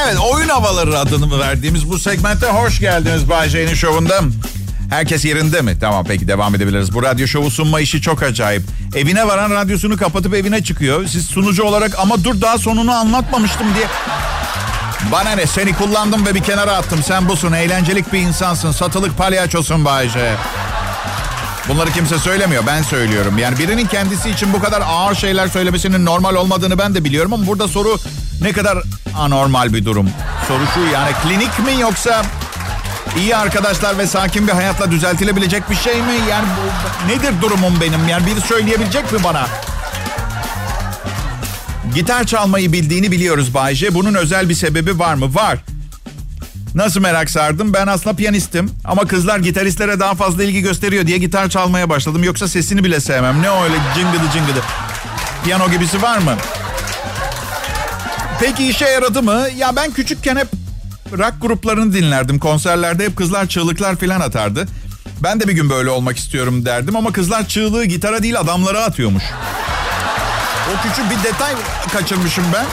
Evet 0.03 0.17
oyun 0.31 0.49
havaları 0.49 0.99
adını 0.99 1.39
verdiğimiz 1.39 1.89
bu 1.89 1.99
segmente 1.99 2.47
hoş 2.47 2.79
geldiniz 2.79 3.29
Bay 3.29 3.49
J'nin 3.49 3.73
şovunda. 3.73 4.21
Herkes 4.89 5.25
yerinde 5.25 5.61
mi? 5.61 5.77
Tamam 5.79 6.05
peki 6.07 6.27
devam 6.27 6.55
edebiliriz. 6.55 6.93
Bu 6.93 7.03
radyo 7.03 7.27
şovu 7.27 7.51
sunma 7.51 7.79
işi 7.79 8.01
çok 8.01 8.23
acayip. 8.23 8.63
Evine 8.95 9.27
varan 9.27 9.51
radyosunu 9.51 9.97
kapatıp 9.97 10.33
evine 10.33 10.63
çıkıyor. 10.63 11.07
Siz 11.07 11.25
sunucu 11.25 11.63
olarak 11.63 11.99
ama 11.99 12.23
dur 12.23 12.41
daha 12.41 12.57
sonunu 12.57 12.91
anlatmamıştım 12.91 13.67
diye. 13.75 13.87
Bana 15.11 15.31
ne 15.31 15.45
seni 15.45 15.73
kullandım 15.73 16.25
ve 16.25 16.35
bir 16.35 16.43
kenara 16.43 16.73
attım. 16.73 17.03
Sen 17.03 17.29
busun 17.29 17.53
eğlencelik 17.53 18.13
bir 18.13 18.19
insansın. 18.19 18.71
Satılık 18.71 19.17
palyaçosun 19.17 19.85
Bayce. 19.85 20.35
Bunları 21.69 21.91
kimse 21.91 22.19
söylemiyor 22.19 22.63
ben 22.67 22.81
söylüyorum. 22.81 23.37
Yani 23.37 23.59
birinin 23.59 23.85
kendisi 23.85 24.29
için 24.29 24.53
bu 24.53 24.59
kadar 24.59 24.81
ağır 24.87 25.15
şeyler 25.15 25.47
söylemesinin 25.47 26.05
normal 26.05 26.35
olmadığını 26.35 26.77
ben 26.77 26.95
de 26.95 27.03
biliyorum 27.03 27.33
ama 27.33 27.47
burada 27.47 27.67
soru 27.67 27.97
ne 28.41 28.51
kadar 28.51 28.77
anormal 29.17 29.73
bir 29.73 29.85
durum. 29.85 30.09
Soru 30.47 30.63
şu 30.73 30.79
yani 30.93 31.11
klinik 31.23 31.59
mi 31.59 31.81
yoksa 31.81 32.25
iyi 33.17 33.35
arkadaşlar 33.35 33.97
ve 33.97 34.07
sakin 34.07 34.47
bir 34.47 34.51
hayatla 34.51 34.91
düzeltilebilecek 34.91 35.69
bir 35.69 35.75
şey 35.75 35.95
mi? 35.95 36.13
Yani 36.29 36.45
bu, 36.47 37.11
nedir 37.11 37.41
durumum 37.41 37.73
benim? 37.81 38.07
Yani 38.07 38.25
biri 38.25 38.41
söyleyebilecek 38.41 39.11
mi 39.11 39.23
bana? 39.23 39.47
Gitar 41.95 42.23
çalmayı 42.23 42.71
bildiğini 42.71 43.11
biliyoruz 43.11 43.53
Bayce. 43.53 43.93
Bunun 43.93 44.13
özel 44.13 44.49
bir 44.49 44.55
sebebi 44.55 44.99
var 44.99 45.13
mı? 45.13 45.35
Var. 45.35 45.57
Nasıl 46.75 47.01
merak 47.01 47.29
sardım? 47.29 47.73
Ben 47.73 47.87
aslında 47.87 48.15
piyanistim. 48.15 48.71
Ama 48.85 49.05
kızlar 49.07 49.39
gitaristlere 49.39 49.99
daha 49.99 50.15
fazla 50.15 50.43
ilgi 50.43 50.61
gösteriyor 50.61 51.07
diye 51.07 51.17
gitar 51.17 51.49
çalmaya 51.49 51.89
başladım. 51.89 52.23
Yoksa 52.23 52.47
sesini 52.47 52.83
bile 52.83 52.99
sevmem. 52.99 53.41
Ne 53.41 53.49
öyle 53.49 53.75
cıngıdı 53.95 54.31
cıngıdı. 54.33 54.61
Piyano 55.43 55.69
gibisi 55.71 56.01
var 56.01 56.17
mı? 56.17 56.35
Peki 58.39 58.67
işe 58.69 58.85
yaradı 58.85 59.23
mı? 59.23 59.47
Ya 59.57 59.75
ben 59.75 59.91
küçükken 59.91 60.35
hep 60.35 60.47
rock 61.17 61.33
gruplarını 61.41 61.93
dinlerdim. 61.93 62.39
Konserlerde 62.39 63.05
hep 63.05 63.15
kızlar 63.17 63.45
çığlıklar 63.47 63.95
falan 63.95 64.19
atardı. 64.21 64.67
Ben 65.23 65.39
de 65.39 65.47
bir 65.47 65.53
gün 65.53 65.69
böyle 65.69 65.89
olmak 65.89 66.17
istiyorum 66.17 66.65
derdim 66.65 66.95
ama 66.95 67.11
kızlar 67.11 67.47
çığlığı 67.47 67.85
gitara 67.85 68.23
değil 68.23 68.39
adamlara 68.39 68.83
atıyormuş. 68.83 69.23
O 70.69 70.87
küçük 70.89 71.11
bir 71.11 71.23
detay 71.23 71.53
kaçırmışım 71.93 72.43
ben. 72.53 72.65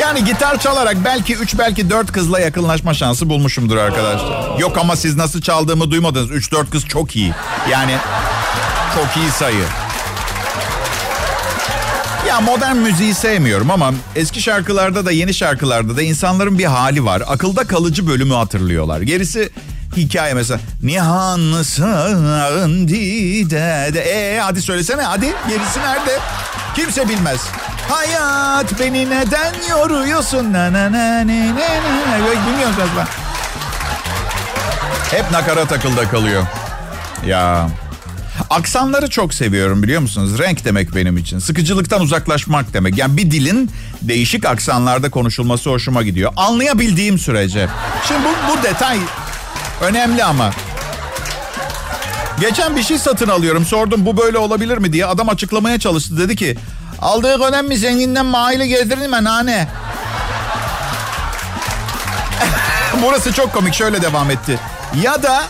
Yani 0.00 0.24
gitar 0.24 0.58
çalarak 0.60 0.96
belki 1.04 1.36
3 1.36 1.58
belki 1.58 1.90
4 1.90 2.12
kızla 2.12 2.40
yakınlaşma 2.40 2.94
şansı 2.94 3.28
bulmuşumdur 3.28 3.76
arkadaşlar. 3.76 4.58
Yok 4.58 4.78
ama 4.78 4.96
siz 4.96 5.16
nasıl 5.16 5.40
çaldığımı 5.40 5.90
duymadınız. 5.90 6.30
3-4 6.30 6.70
kız 6.70 6.86
çok 6.86 7.16
iyi. 7.16 7.32
Yani 7.70 7.96
çok 8.94 9.16
iyi 9.22 9.30
sayı. 9.30 9.64
Ya 12.28 12.40
modern 12.40 12.76
müziği 12.76 13.14
sevmiyorum 13.14 13.70
ama 13.70 13.92
eski 14.16 14.42
şarkılarda 14.42 15.06
da 15.06 15.12
yeni 15.12 15.34
şarkılarda 15.34 15.96
da 15.96 16.02
insanların 16.02 16.58
bir 16.58 16.64
hali 16.64 17.04
var. 17.04 17.22
Akılda 17.26 17.66
kalıcı 17.66 18.06
bölümü 18.06 18.34
hatırlıyorlar. 18.34 19.00
Gerisi 19.00 19.50
hikaye 19.96 20.34
mesela. 20.34 20.60
Nihanlısın 20.82 22.88
dide 22.88 23.90
de. 23.94 24.00
E 24.00 24.38
hadi 24.40 24.62
söylesene 24.62 25.02
hadi 25.02 25.26
gerisi 25.48 25.80
nerede? 25.80 26.18
Kimse 26.76 27.08
bilmez. 27.08 27.40
Hayat 27.90 28.80
beni 28.80 29.10
neden 29.10 29.54
yoruyorsun? 29.70 30.52
Na 30.52 30.72
na 30.72 30.92
na 30.92 31.20
ne 31.20 31.24
ne 31.24 31.56
ne. 31.56 32.20
Bilmiyorum 32.46 32.74
galiba. 32.76 33.08
Hep 35.10 35.30
nakarat 35.30 35.72
akılda 35.72 36.08
kalıyor. 36.08 36.42
Ya 37.26 37.68
Aksanları 38.50 39.10
çok 39.10 39.34
seviyorum 39.34 39.82
biliyor 39.82 40.00
musunuz? 40.00 40.38
Renk 40.38 40.64
demek 40.64 40.94
benim 40.94 41.16
için. 41.16 41.38
Sıkıcılıktan 41.38 42.00
uzaklaşmak 42.00 42.74
demek. 42.74 42.98
Yani 42.98 43.16
bir 43.16 43.30
dilin 43.30 43.70
değişik 44.02 44.46
aksanlarda 44.46 45.10
konuşulması 45.10 45.70
hoşuma 45.70 46.02
gidiyor. 46.02 46.32
Anlayabildiğim 46.36 47.18
sürece. 47.18 47.68
Şimdi 48.08 48.20
bu, 48.24 48.52
bu 48.52 48.62
detay 48.62 48.98
önemli 49.80 50.24
ama. 50.24 50.50
Geçen 52.40 52.76
bir 52.76 52.82
şey 52.82 52.98
satın 52.98 53.28
alıyorum. 53.28 53.64
Sordum 53.64 54.06
bu 54.06 54.16
böyle 54.16 54.38
olabilir 54.38 54.78
mi 54.78 54.92
diye. 54.92 55.06
Adam 55.06 55.28
açıklamaya 55.28 55.78
çalıştı. 55.78 56.18
Dedi 56.18 56.36
ki 56.36 56.56
aldığı 57.02 57.42
önemli 57.42 57.76
zenginden 57.76 58.26
maile 58.26 58.66
gezdirdin 58.66 59.10
mi 59.10 59.24
nane? 59.24 59.68
Burası 63.02 63.32
çok 63.32 63.52
komik. 63.52 63.74
Şöyle 63.74 64.02
devam 64.02 64.30
etti. 64.30 64.58
Ya 65.02 65.22
da 65.22 65.42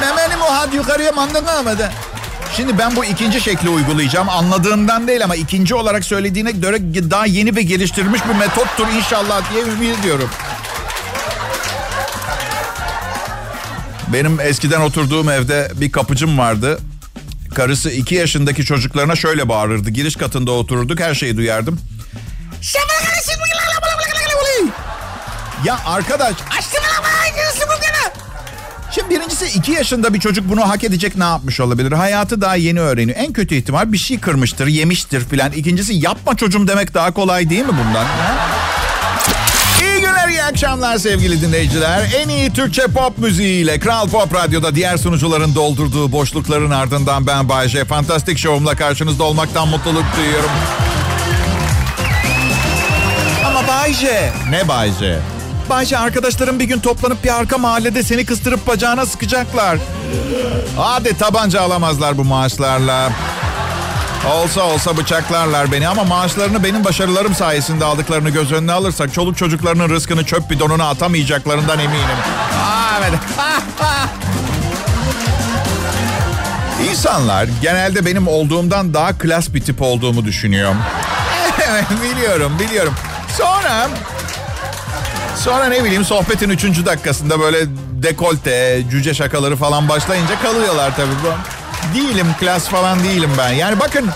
Memenim 0.00 0.42
o 0.42 0.54
had 0.54 0.72
yukarıya 0.72 1.12
mandana 1.12 1.62
mı 1.62 1.76
Şimdi 2.56 2.78
ben 2.78 2.96
bu 2.96 3.04
ikinci 3.04 3.40
şekli 3.40 3.68
uygulayacağım. 3.68 4.28
Anladığından 4.28 5.08
değil 5.08 5.24
ama 5.24 5.36
ikinci 5.36 5.74
olarak 5.74 6.04
söylediğine 6.04 6.50
göre 6.50 6.78
daha 7.10 7.26
yeni 7.26 7.56
ve 7.56 7.62
geliştirilmiş 7.62 8.20
bir 8.28 8.34
metottur 8.34 8.88
inşallah 8.88 9.52
diye 9.52 9.62
ümit 9.62 9.98
ediyorum. 9.98 10.30
Benim 14.08 14.40
eskiden 14.40 14.80
oturduğum 14.80 15.30
evde 15.30 15.72
bir 15.74 15.92
kapıcım 15.92 16.38
vardı. 16.38 16.78
Karısı 17.54 17.90
iki 17.90 18.14
yaşındaki 18.14 18.64
çocuklarına 18.64 19.16
şöyle 19.16 19.48
bağırırdı. 19.48 19.90
Giriş 19.90 20.16
katında 20.16 20.50
otururduk 20.50 21.00
her 21.00 21.14
şeyi 21.14 21.36
duyardım. 21.36 21.80
Ya 25.64 25.78
arkadaş 25.86 26.34
Şimdi 28.94 29.10
birincisi 29.10 29.46
iki 29.58 29.72
yaşında 29.72 30.14
bir 30.14 30.20
çocuk 30.20 30.48
bunu 30.48 30.68
hak 30.68 30.84
edecek 30.84 31.16
ne 31.16 31.24
yapmış 31.24 31.60
olabilir? 31.60 31.92
Hayatı 31.92 32.40
daha 32.40 32.56
yeni 32.56 32.80
öğreniyor. 32.80 33.18
En 33.18 33.32
kötü 33.32 33.54
ihtimal 33.54 33.92
bir 33.92 33.98
şey 33.98 34.20
kırmıştır, 34.20 34.66
yemiştir 34.66 35.24
filan. 35.24 35.52
İkincisi 35.52 35.94
yapma 35.94 36.36
çocuğum 36.36 36.68
demek 36.68 36.94
daha 36.94 37.14
kolay 37.14 37.50
değil 37.50 37.62
mi 37.62 37.68
bundan? 37.68 38.04
Ha? 38.04 38.39
İyi 40.30 40.42
akşamlar 40.42 40.98
sevgili 40.98 41.42
dinleyiciler. 41.42 42.10
En 42.16 42.28
iyi 42.28 42.52
Türkçe 42.52 42.82
pop 42.82 43.18
müziğiyle 43.18 43.80
Kral 43.80 44.08
Pop 44.08 44.34
Radyo'da 44.34 44.74
diğer 44.74 44.96
sunucuların 44.96 45.54
doldurduğu 45.54 46.12
boşlukların 46.12 46.70
ardından 46.70 47.26
ben 47.26 47.48
Bayece. 47.48 47.84
Fantastik 47.84 48.38
şovumla 48.38 48.74
karşınızda 48.76 49.24
olmaktan 49.24 49.68
mutluluk 49.68 50.04
duyuyorum. 50.16 50.50
Ama 53.46 53.68
Bayce. 53.68 54.32
Ne 54.50 54.68
Bayce? 54.68 55.18
Bayşe 55.70 55.98
arkadaşlarım 55.98 56.58
bir 56.58 56.64
gün 56.64 56.78
toplanıp 56.78 57.24
bir 57.24 57.38
arka 57.38 57.58
mahallede 57.58 58.02
seni 58.02 58.26
kıstırıp 58.26 58.66
bacağına 58.66 59.06
sıkacaklar. 59.06 59.78
Hadi 60.76 61.18
tabanca 61.18 61.60
alamazlar 61.60 62.18
bu 62.18 62.24
maaşlarla. 62.24 63.10
Olsa 64.28 64.62
olsa 64.62 64.96
bıçaklarlar 64.96 65.72
beni 65.72 65.88
ama 65.88 66.04
maaşlarını 66.04 66.64
benim 66.64 66.84
başarılarım 66.84 67.34
sayesinde 67.34 67.84
aldıklarını 67.84 68.30
göz 68.30 68.52
önüne 68.52 68.72
alırsak 68.72 69.14
çoluk 69.14 69.36
çocuklarının 69.36 69.88
rızkını 69.88 70.24
çöp 70.24 70.50
bidonuna 70.50 70.88
atamayacaklarından 70.88 71.78
eminim. 71.78 72.00
Aa, 72.64 72.98
evet. 72.98 73.12
İnsanlar 76.90 77.48
genelde 77.62 78.06
benim 78.06 78.28
olduğumdan 78.28 78.94
daha 78.94 79.18
klas 79.18 79.54
bir 79.54 79.60
tip 79.60 79.82
olduğumu 79.82 80.24
düşünüyor. 80.24 80.74
Evet 81.70 81.84
biliyorum 82.02 82.52
biliyorum. 82.58 82.94
Sonra 83.38 83.88
Sonra 85.36 85.64
ne 85.68 85.84
bileyim 85.84 86.04
sohbetin 86.04 86.50
üçüncü 86.50 86.86
dakikasında 86.86 87.40
böyle 87.40 87.58
dekolte, 88.02 88.82
cüce 88.90 89.14
şakaları 89.14 89.56
falan 89.56 89.88
başlayınca 89.88 90.42
kalıyorlar 90.42 90.96
tabii. 90.96 91.10
Değilim, 91.94 92.26
klas 92.40 92.68
falan 92.68 93.04
değilim 93.04 93.30
ben. 93.38 93.52
Yani 93.52 93.80
bakın 93.80 94.10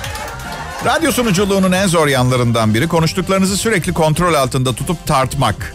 radyo 0.85 1.13
sunuculuğunun 1.13 1.73
en 1.73 1.87
zor 1.87 2.07
yanlarından 2.07 2.75
biri 2.75 2.89
konuştuklarınızı 2.89 3.57
sürekli 3.57 3.93
kontrol 3.93 4.35
altında 4.35 4.73
tutup 4.73 5.07
tartmak. 5.07 5.75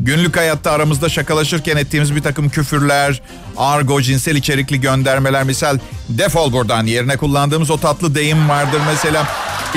Günlük 0.00 0.36
hayatta 0.36 0.70
aramızda 0.70 1.08
şakalaşırken 1.08 1.76
ettiğimiz 1.76 2.16
bir 2.16 2.22
takım 2.22 2.48
küfürler, 2.48 3.22
argo, 3.56 4.02
cinsel 4.02 4.36
içerikli 4.36 4.80
göndermeler 4.80 5.44
misal 5.44 5.78
defol 6.08 6.52
buradan 6.52 6.86
yerine 6.86 7.16
kullandığımız 7.16 7.70
o 7.70 7.78
tatlı 7.78 8.14
deyim 8.14 8.48
vardır 8.48 8.80
mesela. 8.86 9.26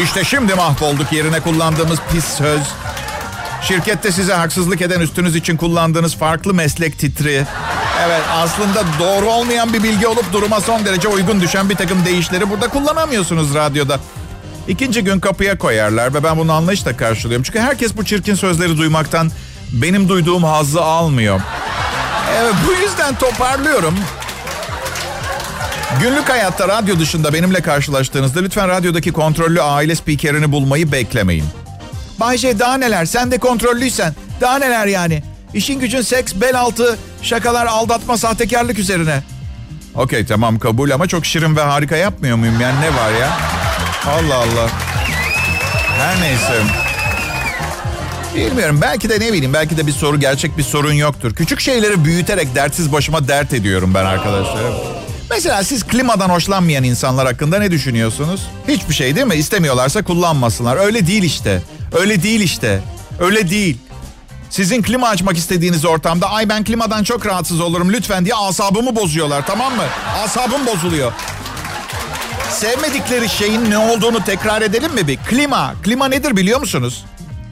İşte 0.03 0.23
şimdi 0.23 0.55
mahvolduk 0.55 1.13
yerine 1.13 1.39
kullandığımız 1.39 1.99
pis 2.11 2.25
söz. 2.25 2.61
Şirkette 3.61 4.11
size 4.11 4.33
haksızlık 4.33 4.81
eden 4.81 4.99
üstünüz 4.99 5.35
için 5.35 5.57
kullandığınız 5.57 6.15
farklı 6.15 6.53
meslek 6.53 6.99
titri. 6.99 7.45
Evet 8.05 8.21
aslında 8.31 8.83
doğru 8.99 9.25
olmayan 9.29 9.73
bir 9.73 9.83
bilgi 9.83 10.07
olup 10.07 10.33
duruma 10.33 10.61
son 10.61 10.85
derece 10.85 11.07
uygun 11.07 11.41
düşen 11.41 11.69
bir 11.69 11.75
takım 11.75 12.05
değişleri 12.05 12.49
burada 12.49 12.67
kullanamıyorsunuz 12.67 13.55
radyoda. 13.55 13.99
İkinci 14.67 15.03
gün 15.03 15.19
kapıya 15.19 15.57
koyarlar 15.57 16.13
ve 16.13 16.23
ben 16.23 16.37
bunu 16.37 16.53
anlayışla 16.53 16.97
karşılıyorum. 16.97 17.43
Çünkü 17.43 17.59
herkes 17.59 17.97
bu 17.97 18.05
çirkin 18.05 18.35
sözleri 18.35 18.77
duymaktan 18.77 19.31
benim 19.71 20.09
duyduğum 20.09 20.43
hazzı 20.43 20.81
almıyor. 20.81 21.41
Evet 22.39 22.53
bu 22.67 22.73
yüzden 22.73 23.15
toparlıyorum. 23.15 23.95
Günlük 26.01 26.29
hayatta 26.29 26.67
radyo 26.67 26.99
dışında 26.99 27.33
benimle 27.33 27.61
karşılaştığınızda 27.61 28.39
lütfen 28.39 28.67
radyodaki 28.67 29.11
kontrollü 29.11 29.61
aile 29.61 29.95
spikerini 29.95 30.51
bulmayı 30.51 30.91
beklemeyin. 30.91 31.45
Bayce 32.19 32.59
daha 32.59 32.77
neler 32.77 33.05
sen 33.05 33.31
de 33.31 33.37
kontrollüysen 33.37 34.13
daha 34.41 34.57
neler 34.57 34.87
yani. 34.87 35.23
İşin 35.53 35.79
gücün 35.79 36.01
seks, 36.01 36.33
bel 36.35 36.59
altı, 36.59 36.97
şakalar, 37.21 37.65
aldatma, 37.65 38.17
sahtekarlık 38.17 38.79
üzerine. 38.79 39.23
Okey 39.95 40.25
tamam 40.25 40.59
kabul 40.59 40.89
ama 40.91 41.07
çok 41.07 41.25
şirin 41.25 41.55
ve 41.55 41.61
harika 41.61 41.95
yapmıyor 41.95 42.37
muyum 42.37 42.61
yani 42.61 42.81
ne 42.81 42.87
var 42.95 43.11
ya? 43.21 43.37
Allah 44.07 44.35
Allah. 44.35 44.69
Her 45.97 46.21
neyse. 46.21 46.53
Bilmiyorum 48.35 48.79
belki 48.81 49.09
de 49.09 49.19
ne 49.19 49.33
bileyim 49.33 49.53
belki 49.53 49.77
de 49.77 49.87
bir 49.87 49.91
soru 49.91 50.19
gerçek 50.19 50.57
bir 50.57 50.63
sorun 50.63 50.93
yoktur. 50.93 51.33
Küçük 51.33 51.59
şeyleri 51.59 52.05
büyüterek 52.05 52.55
dertsiz 52.55 52.91
başıma 52.91 53.27
dert 53.27 53.53
ediyorum 53.53 53.91
ben 53.95 54.05
arkadaşlarım. 54.05 54.73
Mesela 55.29 55.63
siz 55.63 55.83
klimadan 55.83 56.29
hoşlanmayan 56.29 56.83
insanlar 56.83 57.27
hakkında 57.27 57.59
ne 57.59 57.71
düşünüyorsunuz? 57.71 58.41
Hiçbir 58.67 58.93
şey 58.93 59.15
değil 59.15 59.27
mi? 59.27 59.35
İstemiyorlarsa 59.35 60.03
kullanmasınlar. 60.03 60.77
Öyle 60.77 61.07
değil 61.07 61.23
işte. 61.23 61.61
Öyle 61.99 62.23
değil 62.23 62.41
işte. 62.41 62.79
Öyle 63.19 63.49
değil. 63.49 63.77
Sizin 64.49 64.81
klima 64.81 65.07
açmak 65.07 65.37
istediğiniz 65.37 65.85
ortamda 65.85 66.29
ay 66.31 66.49
ben 66.49 66.63
klimadan 66.63 67.03
çok 67.03 67.25
rahatsız 67.25 67.61
olurum 67.61 67.93
lütfen 67.93 68.25
diye 68.25 68.35
asabımı 68.35 68.95
bozuyorlar 68.95 69.47
tamam 69.47 69.75
mı? 69.75 69.83
Asabım 70.23 70.65
bozuluyor. 70.65 71.11
Sevmedikleri 72.49 73.29
şeyin 73.29 73.69
ne 73.71 73.77
olduğunu 73.77 74.23
tekrar 74.23 74.61
edelim 74.61 74.93
mi 74.93 75.07
bir? 75.07 75.17
Klima. 75.17 75.73
Klima 75.83 76.07
nedir 76.07 76.35
biliyor 76.37 76.59
musunuz? 76.59 77.05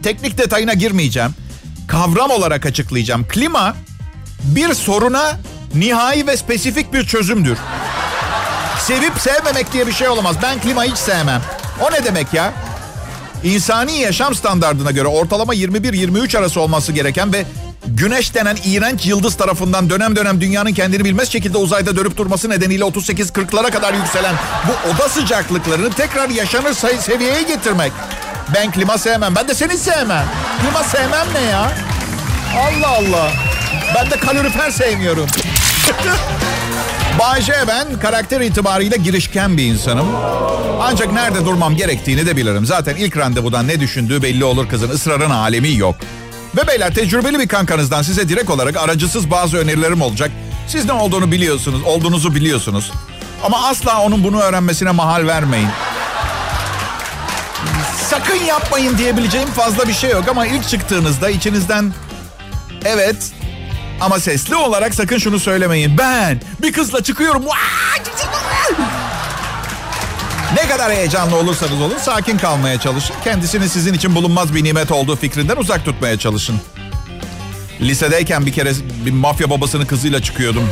Teknik 0.04 0.38
detayına 0.38 0.74
girmeyeceğim. 0.74 1.32
Kavram 1.88 2.32
olarak 2.32 2.66
açıklayacağım. 2.66 3.28
Klima 3.28 3.76
bir 4.44 4.74
soruna 4.74 5.38
nihai 5.76 6.28
ve 6.28 6.38
spesifik 6.38 6.94
bir 6.94 7.06
çözümdür. 7.06 7.58
Sevip 8.80 9.20
sevmemek 9.20 9.74
diye 9.74 9.88
bir 9.88 9.94
şey 9.94 10.10
olamaz. 10.10 10.36
Ben 10.44 10.62
klima 10.62 10.84
hiç 10.84 10.98
sevmem. 10.98 11.42
O 11.82 11.92
ne 11.92 12.04
demek 12.06 12.34
ya? 12.34 12.54
İnsani 13.48 14.00
yaşam 14.00 14.36
standartına 14.36 14.92
göre 14.92 15.08
ortalama 15.08 15.56
21-23 15.56 16.38
arası 16.38 16.62
olması 16.62 16.92
gereken 16.92 17.34
ve 17.34 17.46
güneş 17.88 18.34
denen 18.36 18.58
iğrenç 18.66 19.06
yıldız 19.06 19.38
tarafından 19.38 19.90
dönem 19.90 20.16
dönem 20.16 20.42
dünyanın 20.42 20.74
kendini 20.74 21.06
bilmez 21.06 21.32
şekilde 21.32 21.58
uzayda 21.58 21.96
dönüp 21.96 22.18
durması 22.18 22.50
nedeniyle 22.50 22.84
38-40'lara 22.84 23.72
kadar 23.72 23.94
yükselen 23.94 24.36
bu 24.68 24.90
oda 24.90 25.10
sıcaklıklarını 25.10 25.94
tekrar 25.94 26.30
yaşanır 26.30 26.74
sayı 26.74 27.02
seviyeye 27.02 27.42
getirmek. 27.42 27.92
Ben 28.54 28.72
klima 28.72 28.98
sevmem. 28.98 29.36
Ben 29.36 29.48
de 29.48 29.54
seni 29.54 29.78
sevmem. 29.78 30.26
Klima 30.62 30.84
sevmem 30.84 31.28
ne 31.34 31.42
ya? 31.42 31.72
Allah 32.56 32.88
Allah. 32.88 33.32
Ben 33.96 34.12
de 34.12 34.20
kalorifer 34.20 34.72
sevmiyorum. 34.72 35.28
Bayce 37.20 37.54
ben 37.68 38.00
karakter 38.00 38.42
itibariyle 38.42 38.98
girişken 38.98 39.58
bir 39.58 39.64
insanım. 39.64 40.08
Ancak 40.82 41.14
nerede 41.14 41.46
durmam 41.46 41.76
gerektiğini 41.76 42.26
de 42.26 42.38
bilirim. 42.38 42.66
Zaten 42.66 42.96
ilk 42.96 43.18
randevudan 43.18 43.68
ne 43.68 43.80
düşündüğü 43.80 44.22
belli 44.22 44.44
olur 44.44 44.70
kızın. 44.70 44.90
ısrarın 44.90 45.30
alemi 45.30 45.76
yok. 45.76 45.96
Ve 46.58 46.68
beyler 46.68 46.94
tecrübeli 46.94 47.40
bir 47.40 47.48
kankanızdan 47.48 48.02
size 48.02 48.30
direkt 48.30 48.50
olarak 48.50 48.78
aracısız 48.78 49.32
bazı 49.32 49.58
önerilerim 49.58 50.02
olacak. 50.02 50.32
Siz 50.68 50.86
ne 50.86 50.94
olduğunu 50.94 51.32
biliyorsunuz, 51.32 51.82
olduğunuzu 51.86 52.36
biliyorsunuz. 52.36 52.92
Ama 53.44 53.68
asla 53.68 54.02
onun 54.02 54.24
bunu 54.24 54.42
öğrenmesine 54.42 54.92
mahal 54.92 55.28
vermeyin. 55.28 55.70
Sakın 58.10 58.46
yapmayın 58.46 58.98
diyebileceğim 58.98 59.50
fazla 59.50 59.88
bir 59.88 59.94
şey 59.94 60.10
yok 60.10 60.24
ama 60.30 60.48
ilk 60.48 60.68
çıktığınızda 60.68 61.30
içinizden 61.30 61.94
evet 62.86 63.18
ama 64.02 64.20
sesli 64.20 64.56
olarak 64.56 64.96
sakın 64.96 65.18
şunu 65.18 65.40
söylemeyin. 65.40 65.98
Ben 65.98 66.42
bir 66.62 66.74
kızla 66.74 67.04
çıkıyorum. 67.04 67.44
Ne 70.56 70.68
kadar 70.68 70.92
heyecanlı 70.92 71.36
olursanız 71.36 71.82
olun 71.82 71.98
sakin 72.02 72.38
kalmaya 72.38 72.80
çalışın. 72.80 73.16
Kendisini 73.24 73.70
sizin 73.70 73.94
için 73.94 74.16
bulunmaz 74.16 74.56
bir 74.56 74.64
nimet 74.64 74.92
olduğu 74.92 75.16
fikrinden 75.16 75.56
uzak 75.56 75.86
tutmaya 75.86 76.20
çalışın. 76.20 76.56
Lisedeyken 77.82 78.46
bir 78.46 78.54
kere 78.54 78.72
bir 79.06 79.12
mafya 79.12 79.50
babasının 79.50 79.86
kızıyla 79.86 80.22
çıkıyordum. 80.22 80.70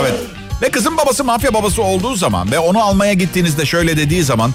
Evet. 0.00 0.14
Ve 0.62 0.70
kızın 0.70 0.96
babası 0.96 1.24
mafya 1.24 1.54
babası 1.54 1.82
olduğu 1.82 2.14
zaman 2.14 2.50
ve 2.52 2.58
onu 2.58 2.82
almaya 2.82 3.12
gittiğinizde 3.12 3.66
şöyle 3.66 3.96
dediği 3.96 4.24
zaman 4.24 4.54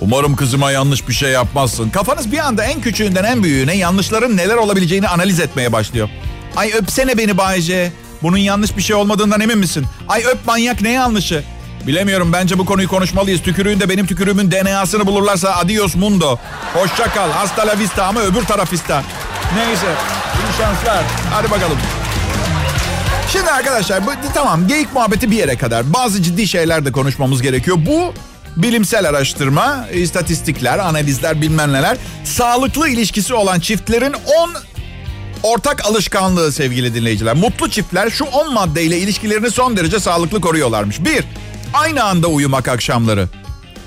Umarım 0.00 0.36
kızıma 0.36 0.70
yanlış 0.70 1.08
bir 1.08 1.14
şey 1.14 1.30
yapmazsın. 1.30 1.90
Kafanız 1.90 2.32
bir 2.32 2.38
anda 2.38 2.64
en 2.64 2.80
küçüğünden 2.80 3.24
en 3.24 3.42
büyüğüne 3.42 3.76
yanlışların 3.76 4.36
neler 4.36 4.54
olabileceğini 4.56 5.08
analiz 5.08 5.40
etmeye 5.40 5.72
başlıyor. 5.72 6.08
Ay 6.56 6.72
öpsene 6.72 7.18
beni 7.18 7.38
Bayce. 7.38 7.92
Bunun 8.22 8.36
yanlış 8.36 8.76
bir 8.76 8.82
şey 8.82 8.96
olmadığından 8.96 9.40
emin 9.40 9.58
misin? 9.58 9.86
Ay 10.08 10.24
öp 10.24 10.46
manyak 10.46 10.80
ne 10.80 10.90
yanlışı? 10.90 11.44
Bilemiyorum 11.86 12.32
bence 12.32 12.58
bu 12.58 12.64
konuyu 12.64 12.88
konuşmalıyız. 12.88 13.42
Tükürüğünde 13.42 13.88
benim 13.88 14.06
tükürüğümün 14.06 14.50
DNA'sını 14.50 15.06
bulurlarsa 15.06 15.56
adios 15.56 15.94
mundo. 15.94 16.38
Hoşça 16.74 17.04
kal. 17.14 17.30
Hasta 17.30 17.66
la 17.66 17.78
vista 17.78 18.04
ama 18.06 18.20
öbür 18.20 18.42
tarafista. 18.42 19.02
Neyse. 19.56 19.86
İyi 20.34 20.58
şanslar. 20.58 21.04
Hadi 21.30 21.50
bakalım. 21.50 21.78
Şimdi 23.32 23.50
arkadaşlar 23.50 24.06
bu, 24.06 24.10
tamam 24.34 24.68
geyik 24.68 24.94
muhabbeti 24.94 25.30
bir 25.30 25.36
yere 25.36 25.56
kadar. 25.56 25.94
Bazı 25.94 26.22
ciddi 26.22 26.48
şeyler 26.48 26.84
de 26.84 26.92
konuşmamız 26.92 27.42
gerekiyor. 27.42 27.76
Bu 27.86 28.14
bilimsel 28.56 29.08
araştırma, 29.08 29.86
istatistikler, 29.94 30.78
analizler 30.78 31.40
bilmem 31.40 31.72
neler. 31.72 31.96
Sağlıklı 32.24 32.88
ilişkisi 32.88 33.34
olan 33.34 33.60
çiftlerin 33.60 34.12
10 34.12 34.50
ortak 35.42 35.86
alışkanlığı 35.86 36.52
sevgili 36.52 36.94
dinleyiciler. 36.94 37.36
Mutlu 37.36 37.70
çiftler 37.70 38.10
şu 38.10 38.24
10 38.24 38.54
maddeyle 38.54 38.98
ilişkilerini 38.98 39.50
son 39.50 39.76
derece 39.76 40.00
sağlıklı 40.00 40.40
koruyorlarmış. 40.40 41.04
1. 41.04 41.24
Aynı 41.72 42.04
anda 42.04 42.26
uyumak 42.26 42.68
akşamları. 42.68 43.28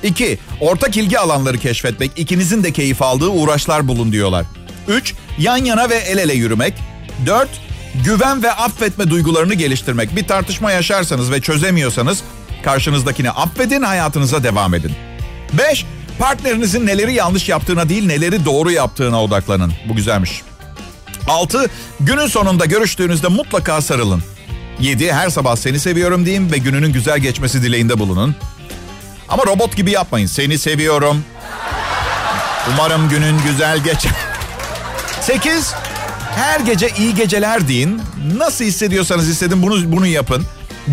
2. 0.03 0.39
Ortak 0.61 0.97
ilgi 0.97 1.19
alanları 1.19 1.57
keşfetmek. 1.57 2.11
ikinizin 2.15 2.63
de 2.63 2.71
keyif 2.71 3.01
aldığı 3.01 3.27
uğraşlar 3.27 3.87
bulun 3.87 4.11
diyorlar. 4.11 4.45
3. 4.87 5.13
Yan 5.39 5.57
yana 5.57 5.89
ve 5.89 5.95
el 5.95 6.17
ele 6.17 6.33
yürümek. 6.33 6.73
4. 7.25 7.49
Güven 8.05 8.43
ve 8.43 8.51
affetme 8.51 9.09
duygularını 9.09 9.53
geliştirmek. 9.53 10.15
Bir 10.15 10.27
tartışma 10.27 10.71
yaşarsanız 10.71 11.31
ve 11.31 11.41
çözemiyorsanız 11.41 12.23
karşınızdakini 12.63 13.31
affedin, 13.31 13.81
hayatınıza 13.81 14.43
devam 14.43 14.73
edin. 14.73 14.91
5. 15.53 15.85
Partnerinizin 16.19 16.87
neleri 16.87 17.13
yanlış 17.13 17.49
yaptığına 17.49 17.89
değil, 17.89 18.05
neleri 18.05 18.45
doğru 18.45 18.71
yaptığına 18.71 19.23
odaklanın. 19.23 19.73
Bu 19.89 19.95
güzelmiş. 19.95 20.41
6. 21.27 21.69
Günün 21.99 22.27
sonunda 22.27 22.65
görüştüğünüzde 22.65 23.27
mutlaka 23.27 23.81
sarılın. 23.81 24.23
7. 24.79 25.13
Her 25.13 25.29
sabah 25.29 25.55
seni 25.55 25.79
seviyorum 25.79 26.25
deyin 26.25 26.51
ve 26.51 26.57
gününün 26.57 26.93
güzel 26.93 27.19
geçmesi 27.19 27.63
dileğinde 27.63 27.99
bulunun. 27.99 28.35
Ama 29.29 29.45
robot 29.45 29.75
gibi 29.75 29.91
yapmayın. 29.91 30.27
Seni 30.27 30.57
seviyorum. 30.57 31.23
Umarım 32.73 33.09
günün 33.09 33.41
güzel 33.47 33.83
geçer. 33.83 34.11
8. 35.21 35.73
Her 36.35 36.59
gece 36.59 36.89
iyi 36.97 37.15
geceler 37.15 37.67
deyin. 37.67 38.01
Nasıl 38.37 38.65
hissediyorsanız 38.65 39.27
hissedin 39.27 39.63
bunu 39.63 39.91
bunu 39.91 40.07
yapın. 40.07 40.45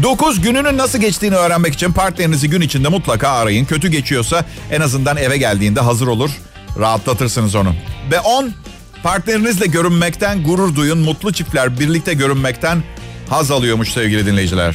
9 0.03 0.41
gününün 0.41 0.79
nasıl 0.79 0.99
geçtiğini 0.99 1.35
öğrenmek 1.35 1.75
için 1.75 1.93
partnerinizi 1.93 2.51
gün 2.51 2.61
içinde 2.61 2.88
mutlaka 2.88 3.29
arayın. 3.29 3.64
Kötü 3.64 3.88
geçiyorsa 3.88 4.45
en 4.71 4.81
azından 4.81 5.17
eve 5.17 5.37
geldiğinde 5.37 5.81
hazır 5.81 6.07
olur. 6.07 6.31
Rahatlatırsınız 6.79 7.55
onu. 7.55 7.75
Ve 8.11 8.21
10 8.21 8.53
partnerinizle 9.02 9.66
görünmekten 9.66 10.42
gurur 10.42 10.74
duyun. 10.74 10.98
Mutlu 10.98 11.32
çiftler 11.32 11.80
birlikte 11.80 12.14
görünmekten 12.14 12.82
haz 13.30 13.50
alıyormuş 13.50 13.92
sevgili 13.92 14.26
dinleyiciler. 14.26 14.74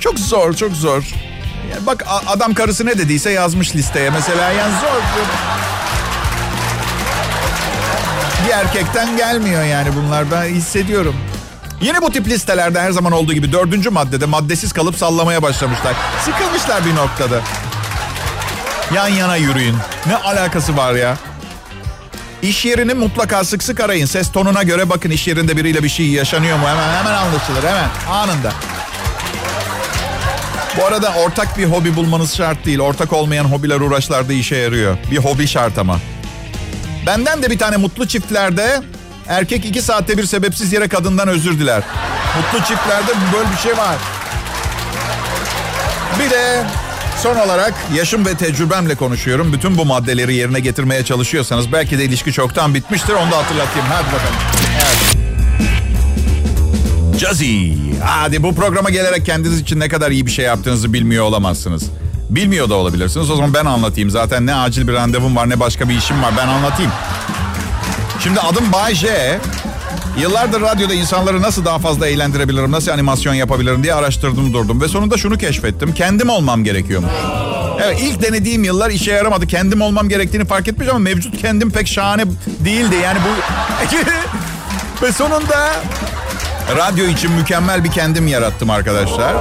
Çok 0.00 0.18
zor, 0.18 0.54
çok 0.54 0.72
zor. 0.72 1.02
Yani 1.72 1.86
bak 1.86 2.04
adam 2.26 2.54
karısı 2.54 2.86
ne 2.86 2.98
dediyse 2.98 3.30
yazmış 3.30 3.76
listeye 3.76 4.10
mesela. 4.10 4.50
Yani 4.50 4.72
zor. 4.80 5.02
Bir 8.46 8.50
erkekten 8.52 9.16
gelmiyor 9.16 9.64
yani 9.64 9.88
bunlar. 9.96 10.30
Ben 10.30 10.44
hissediyorum. 10.44 11.16
Yine 11.80 12.02
bu 12.02 12.12
tip 12.12 12.26
listelerde 12.26 12.80
her 12.80 12.90
zaman 12.90 13.12
olduğu 13.12 13.32
gibi 13.32 13.52
dördüncü 13.52 13.90
maddede 13.90 14.26
maddesiz 14.26 14.72
kalıp 14.72 14.96
sallamaya 14.96 15.42
başlamışlar. 15.42 15.94
Sıkılmışlar 16.24 16.84
bir 16.86 16.94
noktada. 16.94 17.40
Yan 18.94 19.08
yana 19.08 19.36
yürüyün. 19.36 19.76
Ne 20.06 20.16
alakası 20.16 20.76
var 20.76 20.94
ya? 20.94 21.16
İş 22.42 22.64
yerini 22.64 22.94
mutlaka 22.94 23.44
sık 23.44 23.62
sık 23.62 23.80
arayın. 23.80 24.06
Ses 24.06 24.32
tonuna 24.32 24.62
göre 24.62 24.90
bakın 24.90 25.10
iş 25.10 25.28
yerinde 25.28 25.56
biriyle 25.56 25.82
bir 25.82 25.88
şey 25.88 26.06
yaşanıyor 26.06 26.58
mu? 26.58 26.68
Hemen 26.68 26.96
hemen 26.98 27.12
anlaşılır 27.12 27.62
hemen 27.62 27.88
anında. 28.10 28.52
Bu 30.78 30.84
arada 30.86 31.12
ortak 31.12 31.58
bir 31.58 31.64
hobi 31.64 31.96
bulmanız 31.96 32.36
şart 32.36 32.64
değil. 32.64 32.78
Ortak 32.78 33.12
olmayan 33.12 33.44
hobiler 33.44 33.80
uğraşlarda 33.80 34.32
işe 34.32 34.56
yarıyor. 34.56 34.96
Bir 35.10 35.18
hobi 35.18 35.46
şart 35.48 35.78
ama. 35.78 35.98
Benden 37.06 37.42
de 37.42 37.50
bir 37.50 37.58
tane 37.58 37.76
mutlu 37.76 38.08
çiftlerde 38.08 38.82
erkek 39.28 39.64
iki 39.64 39.82
saatte 39.82 40.18
bir 40.18 40.26
sebepsiz 40.26 40.72
yere 40.72 40.88
kadından 40.88 41.28
özür 41.28 41.58
diler. 41.58 41.82
Mutlu 42.36 42.66
çiftlerde 42.66 43.12
böyle 43.34 43.50
bir 43.50 43.56
şey 43.56 43.76
var. 43.76 43.96
Bir 46.18 46.30
de 46.30 46.64
son 47.22 47.36
olarak 47.36 47.74
yaşım 47.94 48.26
ve 48.26 48.34
tecrübemle 48.34 48.94
konuşuyorum. 48.94 49.52
Bütün 49.52 49.78
bu 49.78 49.84
maddeleri 49.84 50.34
yerine 50.34 50.60
getirmeye 50.60 51.04
çalışıyorsanız 51.04 51.72
belki 51.72 51.98
de 51.98 52.04
ilişki 52.04 52.32
çoktan 52.32 52.74
bitmiştir. 52.74 53.12
Onu 53.12 53.30
da 53.32 53.36
hatırlatayım. 53.36 53.88
Hadi 53.88 54.06
bakalım. 54.06 54.34
Evet. 54.74 55.16
Jazzy. 57.20 57.72
Hadi 58.04 58.42
bu 58.42 58.54
programa 58.54 58.90
gelerek 58.90 59.26
kendiniz 59.26 59.60
için 59.60 59.80
ne 59.80 59.88
kadar 59.88 60.10
iyi 60.10 60.26
bir 60.26 60.30
şey 60.30 60.44
yaptığınızı 60.44 60.92
bilmiyor 60.92 61.24
olamazsınız. 61.24 61.82
Bilmiyor 62.30 62.70
da 62.70 62.74
olabilirsiniz. 62.74 63.30
O 63.30 63.36
zaman 63.36 63.54
ben 63.54 63.64
anlatayım. 63.64 64.10
Zaten 64.10 64.46
ne 64.46 64.54
acil 64.54 64.88
bir 64.88 64.92
randevum 64.92 65.36
var 65.36 65.50
ne 65.50 65.60
başka 65.60 65.88
bir 65.88 65.94
işim 65.96 66.22
var. 66.22 66.34
Ben 66.36 66.48
anlatayım. 66.48 66.92
Şimdi 68.22 68.40
adım 68.40 68.72
Bay 68.72 68.94
J. 68.94 69.38
Yıllardır 70.18 70.60
radyoda 70.60 70.94
insanları 70.94 71.42
nasıl 71.42 71.64
daha 71.64 71.78
fazla 71.78 72.06
eğlendirebilirim, 72.06 72.72
nasıl 72.72 72.90
animasyon 72.90 73.34
yapabilirim 73.34 73.82
diye 73.82 73.94
araştırdım 73.94 74.52
durdum. 74.52 74.80
Ve 74.80 74.88
sonunda 74.88 75.18
şunu 75.18 75.38
keşfettim. 75.38 75.94
Kendim 75.94 76.28
olmam 76.28 76.64
gerekiyormuş. 76.64 77.12
Evet 77.84 77.98
ilk 78.02 78.22
denediğim 78.22 78.64
yıllar 78.64 78.90
işe 78.90 79.12
yaramadı. 79.12 79.46
Kendim 79.46 79.80
olmam 79.80 80.08
gerektiğini 80.08 80.44
fark 80.44 80.68
etmiş 80.68 80.88
ama 80.88 80.98
mevcut 80.98 81.38
kendim 81.38 81.70
pek 81.70 81.88
şahane 81.88 82.24
değildi. 82.64 82.94
Yani 83.02 83.18
bu... 83.18 83.28
Ve 85.02 85.12
sonunda 85.12 85.72
radyo 86.76 87.06
için 87.06 87.32
mükemmel 87.32 87.84
bir 87.84 87.90
kendim 87.90 88.26
yarattım 88.26 88.70
arkadaşlar. 88.70 89.36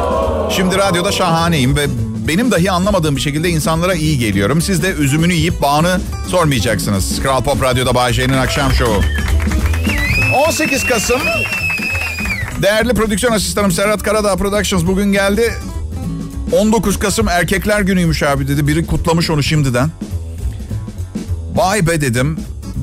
Şimdi 0.52 0.78
radyoda 0.78 1.12
şahaneyim 1.12 1.76
ve 1.76 1.88
benim 2.28 2.52
dahi 2.52 2.72
anlamadığım 2.72 3.16
bir 3.16 3.22
şekilde 3.22 3.50
insanlara 3.50 3.94
iyi 3.94 4.20
geliyorum. 4.20 4.62
Siz 4.62 4.84
de 4.84 4.92
üzümünü 4.92 5.34
yiyip 5.34 5.62
bağını 5.62 6.02
sormayacaksınız. 6.28 7.22
Kral 7.22 7.44
Pop 7.44 7.64
Radyo'da 7.64 7.96
Bay 7.96 8.14
akşam 8.42 8.74
şovu. 8.74 9.02
18 10.34 10.84
Kasım 10.84 11.22
Değerli 12.62 12.94
prodüksiyon 12.94 13.34
asistanım 13.34 13.72
Serhat 13.72 14.04
Karadağ 14.04 14.36
Productions 14.36 14.86
bugün 14.86 15.12
geldi. 15.12 15.54
19 16.52 17.00
Kasım 17.00 17.28
erkekler 17.28 17.82
günüymüş 17.82 18.24
abi 18.24 18.48
dedi. 18.48 18.68
Biri 18.68 18.86
kutlamış 18.86 19.30
onu 19.30 19.44
şimdiden. 19.44 19.90
Vay 21.56 21.88
be 21.88 22.02
dedim. 22.02 22.40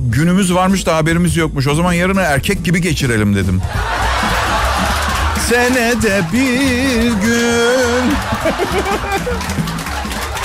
Günümüz 0.08 0.54
varmış 0.54 0.86
da 0.86 0.96
haberimiz 0.96 1.36
yokmuş. 1.36 1.66
O 1.66 1.74
zaman 1.74 1.92
yarını 1.92 2.20
erkek 2.20 2.64
gibi 2.64 2.82
geçirelim 2.82 3.36
dedim. 3.36 3.60
Senede 5.48 6.22
bir 6.32 7.10
gün. 7.26 8.12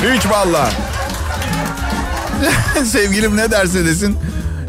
Hiç 0.16 0.26
valla. 0.26 0.70
Sevgilim 2.86 3.38
ne 3.38 3.52
derse 3.52 3.86
desin. 3.86 4.18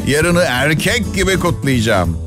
Yarını 0.06 0.42
erkek 0.48 1.14
gibi 1.14 1.40
kutlayacağım. 1.40 2.23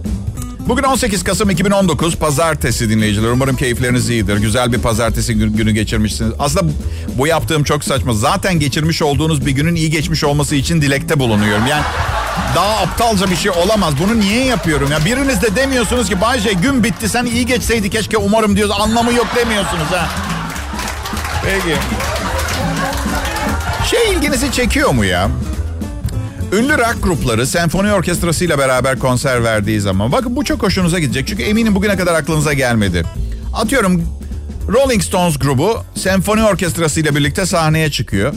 Bugün 0.68 0.84
18 0.84 1.24
Kasım 1.24 1.50
2019 1.50 2.16
Pazartesi 2.16 2.90
dinleyiciler. 2.90 3.30
Umarım 3.30 3.56
keyifleriniz 3.56 4.10
iyidir. 4.10 4.38
Güzel 4.38 4.74
bir 4.74 4.78
pazartesi 4.78 5.34
günü 5.34 5.72
geçirmişsiniz. 5.72 6.34
Aslında 6.40 6.72
bu 7.18 7.28
yaptığım 7.28 7.64
çok 7.64 7.84
saçma. 7.84 8.14
Zaten 8.14 8.60
geçirmiş 8.60 9.02
olduğunuz 9.02 9.46
bir 9.46 9.52
günün 9.52 9.76
iyi 9.76 9.90
geçmiş 9.90 10.24
olması 10.24 10.56
için 10.56 10.82
dilekte 10.82 11.20
bulunuyorum. 11.20 11.68
Yani 11.68 11.84
daha 12.56 12.78
aptalca 12.78 13.32
bir 13.32 13.36
şey 13.36 13.52
olamaz. 13.52 13.94
Bunu 14.04 14.20
niye 14.20 14.46
yapıyorum? 14.46 14.92
Ya 14.92 15.06
biriniz 15.06 15.42
de 15.42 15.56
demiyorsunuz 15.56 16.10
ki 16.10 16.22
Bayce 16.22 16.54
gün 16.54 16.84
bitti 16.84 17.10
sen 17.10 17.26
iyi 17.26 17.46
geçseydi 17.46 17.90
keşke 17.90 18.18
umarım 18.18 18.56
diyoruz. 18.56 18.76
Anlamı 18.80 19.14
yok 19.14 19.28
demiyorsunuz 19.36 19.88
ha. 19.92 20.10
Peki. 21.46 21.78
Şey 23.90 24.14
ilginizi 24.14 24.52
çekiyor 24.52 24.90
mu 24.90 25.06
ya? 25.06 25.30
Ünlü 26.52 26.78
rock 26.78 27.04
grupları 27.04 27.48
senfoni 27.48 27.94
orkestrasıyla 27.94 28.58
beraber 28.58 29.00
konser 29.00 29.44
verdiği 29.44 29.82
zaman 29.82 30.12
bakın 30.12 30.36
bu 30.36 30.44
çok 30.44 30.64
hoşunuza 30.64 31.00
gidecek. 31.00 31.28
Çünkü 31.28 31.44
eminim 31.44 31.76
bugüne 31.76 31.98
kadar 31.98 32.14
aklınıza 32.14 32.54
gelmedi. 32.54 33.04
Atıyorum 33.54 34.04
Rolling 34.70 35.04
Stones 35.04 35.40
grubu 35.40 35.84
senfoni 35.96 36.44
orkestrasıyla 36.44 37.16
birlikte 37.16 37.46
sahneye 37.46 37.92
çıkıyor. 37.92 38.34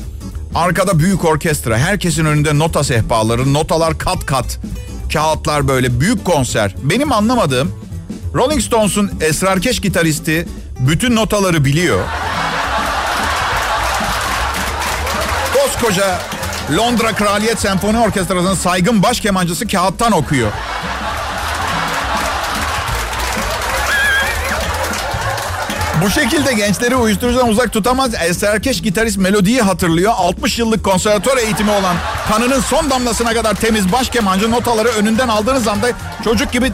Arkada 0.55 0.99
büyük 0.99 1.25
orkestra, 1.25 1.79
herkesin 1.79 2.25
önünde 2.25 2.59
nota 2.59 2.85
sehpaları, 2.85 3.55
notalar 3.55 3.99
kat 3.99 4.27
kat, 4.27 4.59
kağıtlar 5.13 5.69
böyle 5.69 6.01
büyük 6.01 6.25
konser. 6.25 6.75
Benim 6.83 7.13
anlamadığım 7.13 7.73
Rolling 8.35 8.63
Stones'un 8.63 9.11
esrarkeş 9.21 9.81
gitaristi 9.81 10.49
bütün 10.79 11.17
notaları 11.17 11.65
biliyor. 11.65 12.05
Koskoca 15.55 16.19
Londra 16.77 17.13
Kraliyet 17.13 17.61
Senfoni 17.61 17.99
Orkestrası'nın 17.99 18.55
saygın 18.55 19.03
baş 19.03 19.21
kemancısı 19.21 19.67
kağıttan 19.69 20.13
okuyor. 20.13 20.53
Bu 26.05 26.11
şekilde 26.11 26.53
gençleri 26.53 26.97
uyuşturucudan 26.97 27.49
uzak 27.49 27.73
tutamaz. 27.73 28.15
Eserkeş 28.15 28.83
gitarist 28.83 29.19
melodiyi 29.19 29.61
hatırlıyor. 29.61 30.13
60 30.17 30.59
yıllık 30.59 30.85
konservatuar 30.85 31.37
eğitimi 31.37 31.71
olan 31.71 31.97
kanının 32.29 32.61
son 32.61 32.91
damlasına 32.91 33.35
kadar 33.35 33.55
temiz 33.55 33.93
baş 33.93 34.09
kemancı 34.09 34.51
notaları 34.51 34.89
önünden 34.89 35.29
aldığınız 35.29 35.69
anda 35.69 35.89
çocuk 36.25 36.53
gibi... 36.53 36.73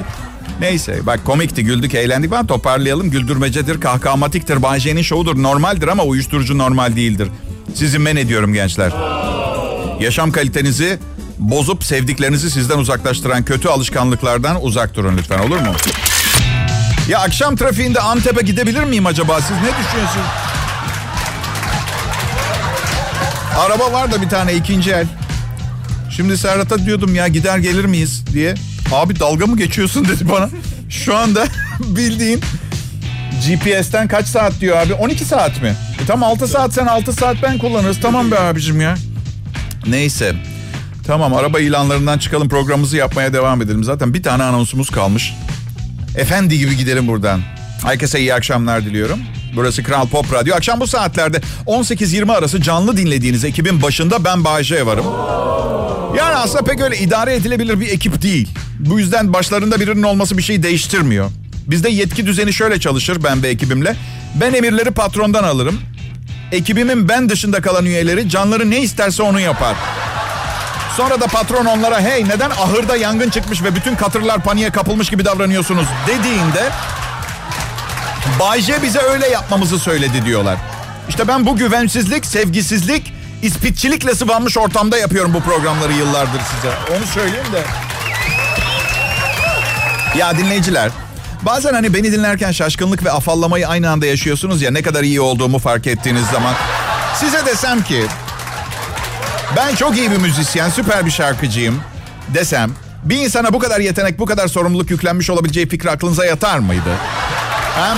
Neyse 0.61 1.01
bak 1.07 1.25
komikti 1.25 1.65
güldük 1.65 1.95
eğlendik 1.95 2.31
ben 2.31 2.47
toparlayalım. 2.47 3.11
Güldürmecedir 3.11 3.81
kahkahamatiktir 3.81 4.63
Bay 4.63 5.03
şovudur 5.03 5.43
normaldir 5.43 5.89
ama 5.89 6.03
uyuşturucu 6.03 6.59
normal 6.59 6.97
değildir. 6.97 7.29
Sizi 7.75 7.99
men 7.99 8.17
ediyorum 8.17 8.53
gençler. 8.53 8.93
Yaşam 10.01 10.33
kalitenizi 10.33 10.99
bozup 11.39 11.85
sevdiklerinizi 11.85 12.51
sizden 12.51 12.79
uzaklaştıran 12.79 13.45
kötü 13.45 13.69
alışkanlıklardan 13.69 14.65
uzak 14.65 14.95
durun 14.95 15.17
lütfen 15.17 15.39
olur 15.39 15.59
mu? 15.59 15.73
Ya 17.09 17.19
akşam 17.19 17.57
trafiğinde 17.57 18.01
Antep'e 18.01 18.43
gidebilir 18.43 18.85
miyim 18.85 19.07
acaba? 19.07 19.41
Siz 19.41 19.51
ne 19.57 19.85
düşünüyorsunuz? 19.85 20.27
Araba 23.59 23.93
var 23.93 24.13
da 24.13 24.23
bir 24.23 24.29
tane 24.29 24.55
ikinci 24.55 24.91
el. 24.93 25.07
Şimdi 26.17 26.39
Serhat'a 26.39 26.79
diyordum 26.87 27.15
ya 27.15 27.29
gider 27.29 27.59
gelir 27.59 27.85
miyiz 27.85 28.25
diye. 28.33 28.55
Abi 28.93 29.21
dalga 29.21 29.47
mı 29.47 29.57
geçiyorsun 29.57 30.05
dedi 30.09 30.29
bana. 30.33 30.49
Şu 30.91 31.17
anda 31.17 31.45
bildiğin 31.81 32.41
GPS'ten 33.47 34.09
kaç 34.09 34.27
saat 34.27 34.61
diyor 34.61 34.77
abi? 34.77 34.95
12 34.95 35.25
saat 35.25 35.63
mi? 35.63 35.77
E 36.03 36.07
tamam 36.07 36.31
6 36.31 36.49
saat 36.49 36.75
sen 36.75 36.87
6 36.87 37.13
saat 37.13 37.37
ben 37.43 37.59
kullanırız. 37.59 38.01
Tamam 38.03 38.31
be 38.31 38.39
abicim 38.39 38.81
ya. 38.81 38.95
Neyse. 39.89 40.35
Tamam 41.07 41.35
araba 41.35 41.61
ilanlarından 41.61 42.19
çıkalım 42.19 42.49
programımızı 42.49 42.97
yapmaya 42.97 43.33
devam 43.33 43.63
edelim. 43.63 43.85
Zaten 43.85 44.15
bir 44.15 44.23
tane 44.23 44.43
anonsumuz 44.43 44.91
kalmış. 44.91 45.35
Efendi 46.17 46.59
gibi 46.59 46.77
gidelim 46.77 47.09
buradan. 47.09 47.41
Herkese 47.85 48.21
iyi 48.21 48.35
akşamlar 48.35 48.85
diliyorum. 48.85 49.19
Burası 49.57 49.83
Kral 49.83 50.09
Pop 50.09 50.33
Radyo. 50.33 50.55
Akşam 50.55 50.81
bu 50.81 50.87
saatlerde 50.87 51.41
18-20 51.67 52.33
arası 52.33 52.63
canlı 52.63 52.97
dinlediğiniz 52.97 53.45
ekibin 53.45 53.83
başında 53.83 54.25
ben 54.25 54.45
Bayece 54.45 54.87
varım. 54.87 55.05
Yani 56.17 56.35
aslında 56.35 56.65
pek 56.65 56.81
öyle 56.81 56.99
idare 56.99 57.35
edilebilir 57.35 57.81
bir 57.81 57.89
ekip 57.89 58.23
değil. 58.23 58.49
Bu 58.79 58.99
yüzden 59.01 59.33
başlarında 59.33 59.81
birinin 59.81 60.03
olması 60.03 60.39
bir 60.39 60.43
şey 60.43 60.63
değiştirmiyor. 60.63 61.31
Bizde 61.67 61.89
yetki 61.89 62.27
düzeni 62.27 62.53
şöyle 62.53 62.81
çalışır 62.81 63.25
ben 63.25 63.43
ve 63.43 63.49
ekibimle. 63.49 63.97
Ben 64.41 64.55
emirleri 64.55 64.91
patrondan 64.91 65.45
alırım. 65.45 65.81
Ekibimin 66.53 67.09
ben 67.09 67.29
dışında 67.29 67.61
kalan 67.61 67.85
üyeleri 67.85 68.29
canları 68.29 68.71
ne 68.71 68.81
isterse 68.81 69.23
onu 69.23 69.41
yapar. 69.41 69.77
Sonra 70.97 71.21
da 71.21 71.27
patron 71.27 71.65
onlara 71.65 72.01
hey 72.01 72.25
neden 72.25 72.51
ahırda 72.51 72.97
yangın 72.97 73.31
çıkmış 73.31 73.63
ve 73.63 73.75
bütün 73.75 73.95
katırlar 73.97 74.43
paniğe 74.43 74.71
kapılmış 74.71 75.11
gibi 75.11 75.25
davranıyorsunuz 75.25 75.87
dediğinde 76.07 76.71
Bayce 78.41 78.83
bize 78.83 78.99
öyle 78.99 79.29
yapmamızı 79.29 79.79
söyledi 79.79 80.25
diyorlar. 80.25 80.57
İşte 81.09 81.29
ben 81.29 81.47
bu 81.47 81.57
güvensizlik, 81.57 82.27
sevgisizlik, 82.27 83.13
ispitçilikle 83.43 84.15
sıvanmış 84.15 84.59
ortamda 84.59 84.99
yapıyorum 84.99 85.35
bu 85.35 85.41
programları 85.41 85.93
yıllardır 85.93 86.41
size. 86.55 86.97
Onu 86.97 87.07
söyleyeyim 87.07 87.53
de. 87.53 87.63
Ya 90.19 90.39
dinleyiciler, 90.39 90.91
bazen 91.43 91.73
hani 91.75 91.95
beni 91.95 92.13
dinlerken 92.13 92.53
şaşkınlık 92.53 93.05
ve 93.05 93.11
afallamayı 93.11 93.69
aynı 93.69 93.91
anda 93.91 94.07
yaşıyorsunuz 94.07 94.63
ya 94.63 94.71
ne 94.71 94.83
kadar 94.83 95.03
iyi 95.03 95.21
olduğumu 95.21 95.59
fark 95.59 95.87
ettiğiniz 95.87 96.27
zaman. 96.27 96.55
Size 97.15 97.47
desem 97.47 97.83
ki 97.83 98.03
ben 99.57 99.75
çok 99.75 99.97
iyi 99.97 100.11
bir 100.11 100.17
müzisyen, 100.17 100.71
süper 100.71 101.07
bir 101.07 101.11
şarkıcıyım 101.11 101.81
desem 102.29 102.71
bir 103.05 103.17
insana 103.17 103.53
bu 103.53 103.59
kadar 103.59 103.81
yetenek, 103.81 104.19
bu 104.19 104.27
kadar 104.27 104.49
sorumluluk 104.49 104.91
yüklenmiş 104.91 105.31
olabileceği 105.31 105.69
fikri 105.69 105.91
aklınıza 105.91 106.25
yatar 106.25 106.59
mıydı? 106.59 106.91
Ha? 107.75 107.97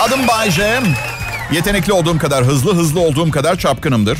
Adım 0.00 0.28
Bayce. 0.28 0.80
Yetenekli 1.52 1.92
olduğum 1.92 2.18
kadar 2.18 2.44
hızlı, 2.44 2.74
hızlı 2.76 3.00
olduğum 3.00 3.30
kadar 3.30 3.56
çapkınımdır. 3.56 4.18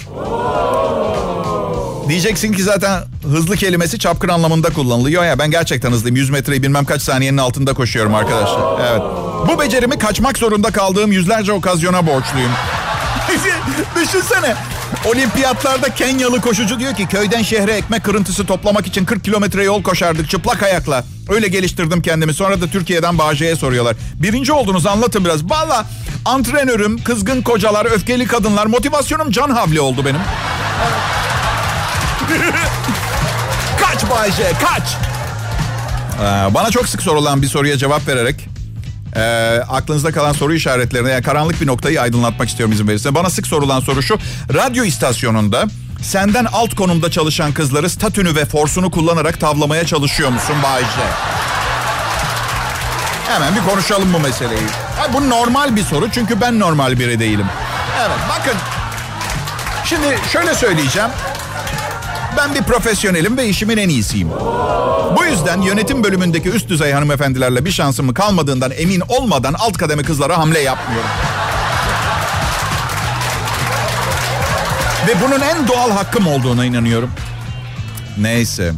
Diyeceksin 2.11 2.53
ki 2.53 2.63
zaten 2.63 3.03
hızlı 3.23 3.57
kelimesi 3.57 3.99
çapkın 3.99 4.29
anlamında 4.29 4.71
kullanılıyor 4.71 5.25
ya. 5.25 5.39
Ben 5.39 5.51
gerçekten 5.51 5.93
hızlıyım. 5.93 6.17
100 6.17 6.31
metreyi 6.31 6.63
bilmem 6.63 6.85
kaç 6.85 7.03
saniyenin 7.03 7.39
altında 7.39 7.75
koşuyorum 7.75 8.15
arkadaşlar. 8.15 8.91
Evet. 8.91 9.03
Bu 9.49 9.61
becerimi 9.61 9.99
kaçmak 9.99 10.39
zorunda 10.39 10.71
kaldığım 10.71 11.13
yüzlerce 11.13 11.53
okazyona 11.53 12.07
borçluyum. 12.07 12.51
Düşünsene. 13.97 14.55
Olimpiyatlarda 15.05 15.95
Kenyalı 15.95 16.41
koşucu 16.41 16.81
diyor 16.81 16.95
ki 16.95 17.07
köyden 17.07 17.43
şehre 17.43 17.73
ekmek 17.73 18.05
kırıntısı 18.05 18.47
toplamak 18.47 18.87
için 18.87 19.05
40 19.05 19.25
kilometre 19.25 19.65
yol 19.65 19.83
koşardık 19.83 20.31
çıplak 20.31 20.63
ayakla. 20.63 21.05
Öyle 21.29 21.49
geliştirdim 21.49 22.03
kendimi. 22.03 22.35
Sonra 22.35 22.61
da 22.61 22.67
Türkiye'den 22.67 23.19
Bağcay'a 23.19 23.57
soruyorlar. 23.57 23.97
Birinci 24.15 24.53
oldunuz 24.53 24.87
anlatın 24.87 25.25
biraz. 25.25 25.51
Valla 25.51 25.87
antrenörüm, 26.25 27.03
kızgın 27.03 27.43
kocalar, 27.43 27.87
öfkeli 27.87 28.27
kadınlar. 28.27 28.67
Motivasyonum 28.67 29.31
can 29.31 29.51
havli 29.51 29.81
oldu 29.81 30.05
benim. 30.05 30.21
kaç 33.81 34.11
Bayce 34.11 34.53
kaç. 34.65 34.83
Ee, 36.21 36.55
bana 36.55 36.71
çok 36.71 36.89
sık 36.89 37.03
sorulan 37.03 37.43
bir 37.43 37.47
soruya 37.47 37.77
cevap 37.79 38.09
vererek 38.09 38.49
e, 39.17 39.23
aklınızda 39.69 40.13
kalan 40.13 40.33
soru 40.33 40.55
işaretlerine 40.55 41.11
yani 41.11 41.23
karanlık 41.23 41.61
bir 41.61 41.67
noktayı 41.67 42.01
aydınlatmak 42.01 42.49
istiyorum 42.49 42.73
izin 42.73 42.89
verirse. 42.89 43.15
Bana 43.15 43.31
sık 43.31 43.47
sorulan 43.47 43.81
soru 43.81 44.03
şu. 44.03 44.19
Radyo 44.55 44.85
istasyonunda 44.85 45.65
senden 46.03 46.45
alt 46.45 46.75
konumda 46.75 47.11
çalışan 47.11 47.53
kızları 47.53 47.91
statünü 47.91 48.35
ve 48.35 48.45
forsunu 48.45 48.91
kullanarak 48.91 49.41
tavlamaya 49.41 49.87
çalışıyor 49.87 50.31
musun 50.31 50.57
Bayce? 50.63 50.87
Hemen 53.29 53.55
bir 53.57 53.71
konuşalım 53.71 54.13
bu 54.13 54.21
meseleyi. 54.21 54.67
Ha, 54.99 55.13
bu 55.13 55.31
normal 55.31 55.77
bir 55.77 55.85
soru 55.85 56.11
çünkü 56.11 56.41
ben 56.41 56.61
normal 56.61 56.99
biri 56.99 57.21
değilim. 57.21 57.47
Evet 58.01 58.19
bakın. 58.29 58.55
Şimdi 59.85 60.19
şöyle 60.33 60.55
söyleyeceğim. 60.55 61.11
Ben 62.37 62.55
bir 62.55 62.63
profesyonelim 62.63 63.37
ve 63.37 63.49
işimin 63.49 63.77
en 63.77 63.89
iyisiyim. 63.89 64.29
Bu 65.17 65.25
yüzden 65.25 65.63
yönetim 65.63 66.05
bölümündeki 66.05 66.51
üst 66.51 66.69
düzey 66.69 66.93
hanımefendilerle 66.93 67.65
bir 67.65 67.71
şansımı 67.71 68.15
kalmadığından 68.15 68.71
emin 68.77 69.03
olmadan 69.09 69.55
alt 69.55 69.77
kademe 69.77 70.03
kızlara 70.03 70.39
hamle 70.39 70.59
yapmıyorum. 70.61 71.11
Ve 75.09 75.15
bunun 75.25 75.41
en 75.41 75.69
doğal 75.69 75.91
hakkım 75.91 76.27
olduğuna 76.27 76.65
inanıyorum. 76.65 77.11
Neyse. 78.19 78.73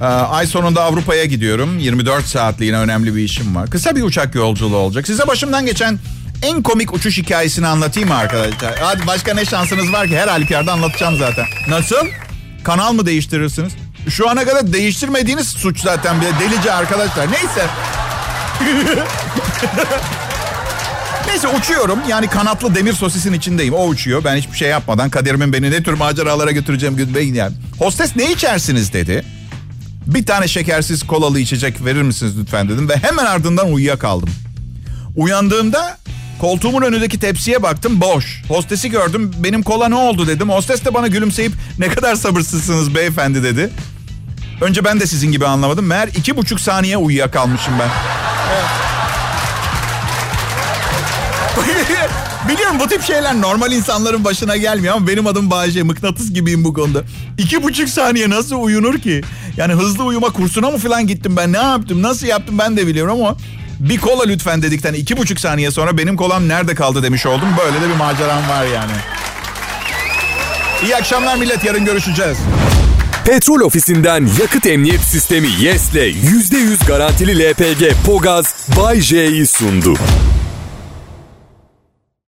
Ee, 0.00 0.04
ay 0.04 0.46
sonunda 0.46 0.82
Avrupa'ya 0.82 1.24
gidiyorum. 1.24 1.78
24 1.78 2.24
saatliğine 2.26 2.78
önemli 2.78 3.14
bir 3.16 3.22
işim 3.22 3.56
var. 3.56 3.70
Kısa 3.70 3.96
bir 3.96 4.02
uçak 4.02 4.34
yolculuğu 4.34 4.76
olacak. 4.76 5.06
Size 5.06 5.26
başımdan 5.26 5.66
geçen 5.66 5.98
en 6.42 6.62
komik 6.62 6.94
uçuş 6.94 7.18
hikayesini 7.18 7.66
anlatayım 7.66 8.08
mı 8.08 8.16
arkadaşlar? 8.16 8.74
Hadi 8.80 9.06
başka 9.06 9.34
ne 9.34 9.44
şansınız 9.44 9.92
var 9.92 10.08
ki? 10.08 10.18
Her 10.18 10.28
halükarda 10.28 10.72
anlatacağım 10.72 11.16
zaten. 11.18 11.44
Nasıl? 11.68 12.06
Kanal 12.66 12.92
mı 12.92 13.06
değiştirirsiniz? 13.06 13.72
Şu 14.08 14.30
ana 14.30 14.44
kadar 14.44 14.72
değiştirmediğiniz 14.72 15.48
suç 15.48 15.80
zaten 15.80 16.20
bir 16.20 16.26
delice 16.26 16.72
arkadaşlar. 16.72 17.26
Neyse. 17.32 17.66
Neyse 21.26 21.48
uçuyorum. 21.48 21.98
Yani 22.08 22.26
kanatlı 22.26 22.74
demir 22.74 22.92
sosisin 22.92 23.32
içindeyim. 23.32 23.74
O 23.74 23.86
uçuyor. 23.86 24.24
Ben 24.24 24.36
hiçbir 24.36 24.56
şey 24.56 24.68
yapmadan 24.68 25.10
kaderimin 25.10 25.52
beni 25.52 25.70
ne 25.70 25.82
tür 25.82 25.92
maceralara 25.92 26.50
götüreceğim 26.50 26.96
gün 26.96 27.34
yani. 27.34 27.54
Hostes 27.78 28.16
ne 28.16 28.32
içersiniz 28.32 28.92
dedi. 28.92 29.24
Bir 30.06 30.26
tane 30.26 30.48
şekersiz 30.48 31.02
kolalı 31.02 31.40
içecek 31.40 31.84
verir 31.84 32.02
misiniz 32.02 32.32
lütfen 32.40 32.68
dedim. 32.68 32.88
Ve 32.88 32.96
hemen 32.96 33.24
ardından 33.24 33.72
uyuyakaldım. 33.72 34.30
Uyandığımda 35.16 35.98
koltuğumun 36.40 36.82
önündeki 36.82 37.18
tepsiye 37.18 37.62
baktım 37.62 38.00
boş. 38.00 38.42
Hostesi 38.48 38.90
gördüm. 38.90 39.30
Benim 39.38 39.62
kola 39.62 39.88
ne 39.88 39.94
oldu 39.94 40.26
dedim. 40.26 40.50
Hostes 40.50 40.84
de 40.84 40.94
bana 40.94 41.06
gülümseyip 41.06 41.52
ne 41.78 41.88
kadar 41.88 42.14
sabırsızsınız 42.14 42.94
beyefendi 42.94 43.42
dedi. 43.42 43.70
Önce 44.60 44.84
ben 44.84 45.00
de 45.00 45.06
sizin 45.06 45.32
gibi 45.32 45.46
anlamadım. 45.46 45.86
Meğer 45.86 46.08
iki 46.08 46.36
buçuk 46.36 46.60
saniye 46.60 46.96
uyuyakalmışım 46.96 47.74
ben. 47.80 47.88
Biliyorum 52.48 52.76
bu 52.80 52.88
tip 52.88 53.02
şeyler 53.02 53.40
normal 53.40 53.72
insanların 53.72 54.24
başına 54.24 54.56
gelmiyor 54.56 54.94
ama 54.94 55.06
benim 55.06 55.26
adım 55.26 55.50
Bayece. 55.50 55.82
Mıknatıs 55.82 56.32
gibiyim 56.32 56.64
bu 56.64 56.74
konuda. 56.74 57.02
İki 57.38 57.62
buçuk 57.62 57.88
saniye 57.88 58.30
nasıl 58.30 58.56
uyunur 58.62 58.98
ki? 58.98 59.22
Yani 59.56 59.72
hızlı 59.72 60.04
uyuma 60.04 60.30
kursuna 60.30 60.70
mı 60.70 60.78
falan 60.78 61.06
gittim 61.06 61.36
ben? 61.36 61.52
Ne 61.52 61.58
yaptım? 61.58 62.02
Nasıl 62.02 62.26
yaptım 62.26 62.58
ben 62.58 62.76
de 62.76 62.86
biliyorum 62.86 63.12
ama... 63.20 63.36
Bir 63.80 63.98
kola 63.98 64.24
lütfen 64.24 64.62
dedikten 64.62 64.94
iki 64.94 65.16
buçuk 65.16 65.40
saniye 65.40 65.70
sonra 65.70 65.98
benim 65.98 66.16
kolam 66.16 66.48
nerede 66.48 66.74
kaldı 66.74 67.02
demiş 67.02 67.26
oldum. 67.26 67.48
Böyle 67.64 67.80
de 67.80 67.88
bir 67.88 67.96
maceram 67.96 68.48
var 68.48 68.64
yani. 68.74 68.92
İyi 70.84 70.96
akşamlar 70.96 71.36
millet 71.36 71.64
yarın 71.64 71.84
görüşeceğiz. 71.84 72.38
Petrol 73.24 73.60
ofisinden 73.60 74.28
yakıt 74.40 74.66
emniyet 74.66 75.00
sistemi 75.00 75.48
YES'le 75.60 75.94
%100 75.94 76.86
garantili 76.86 77.50
LPG 77.50 77.92
Pogaz 78.06 78.54
Bay 78.76 79.00
J'yi 79.00 79.46
sundu. 79.46 79.94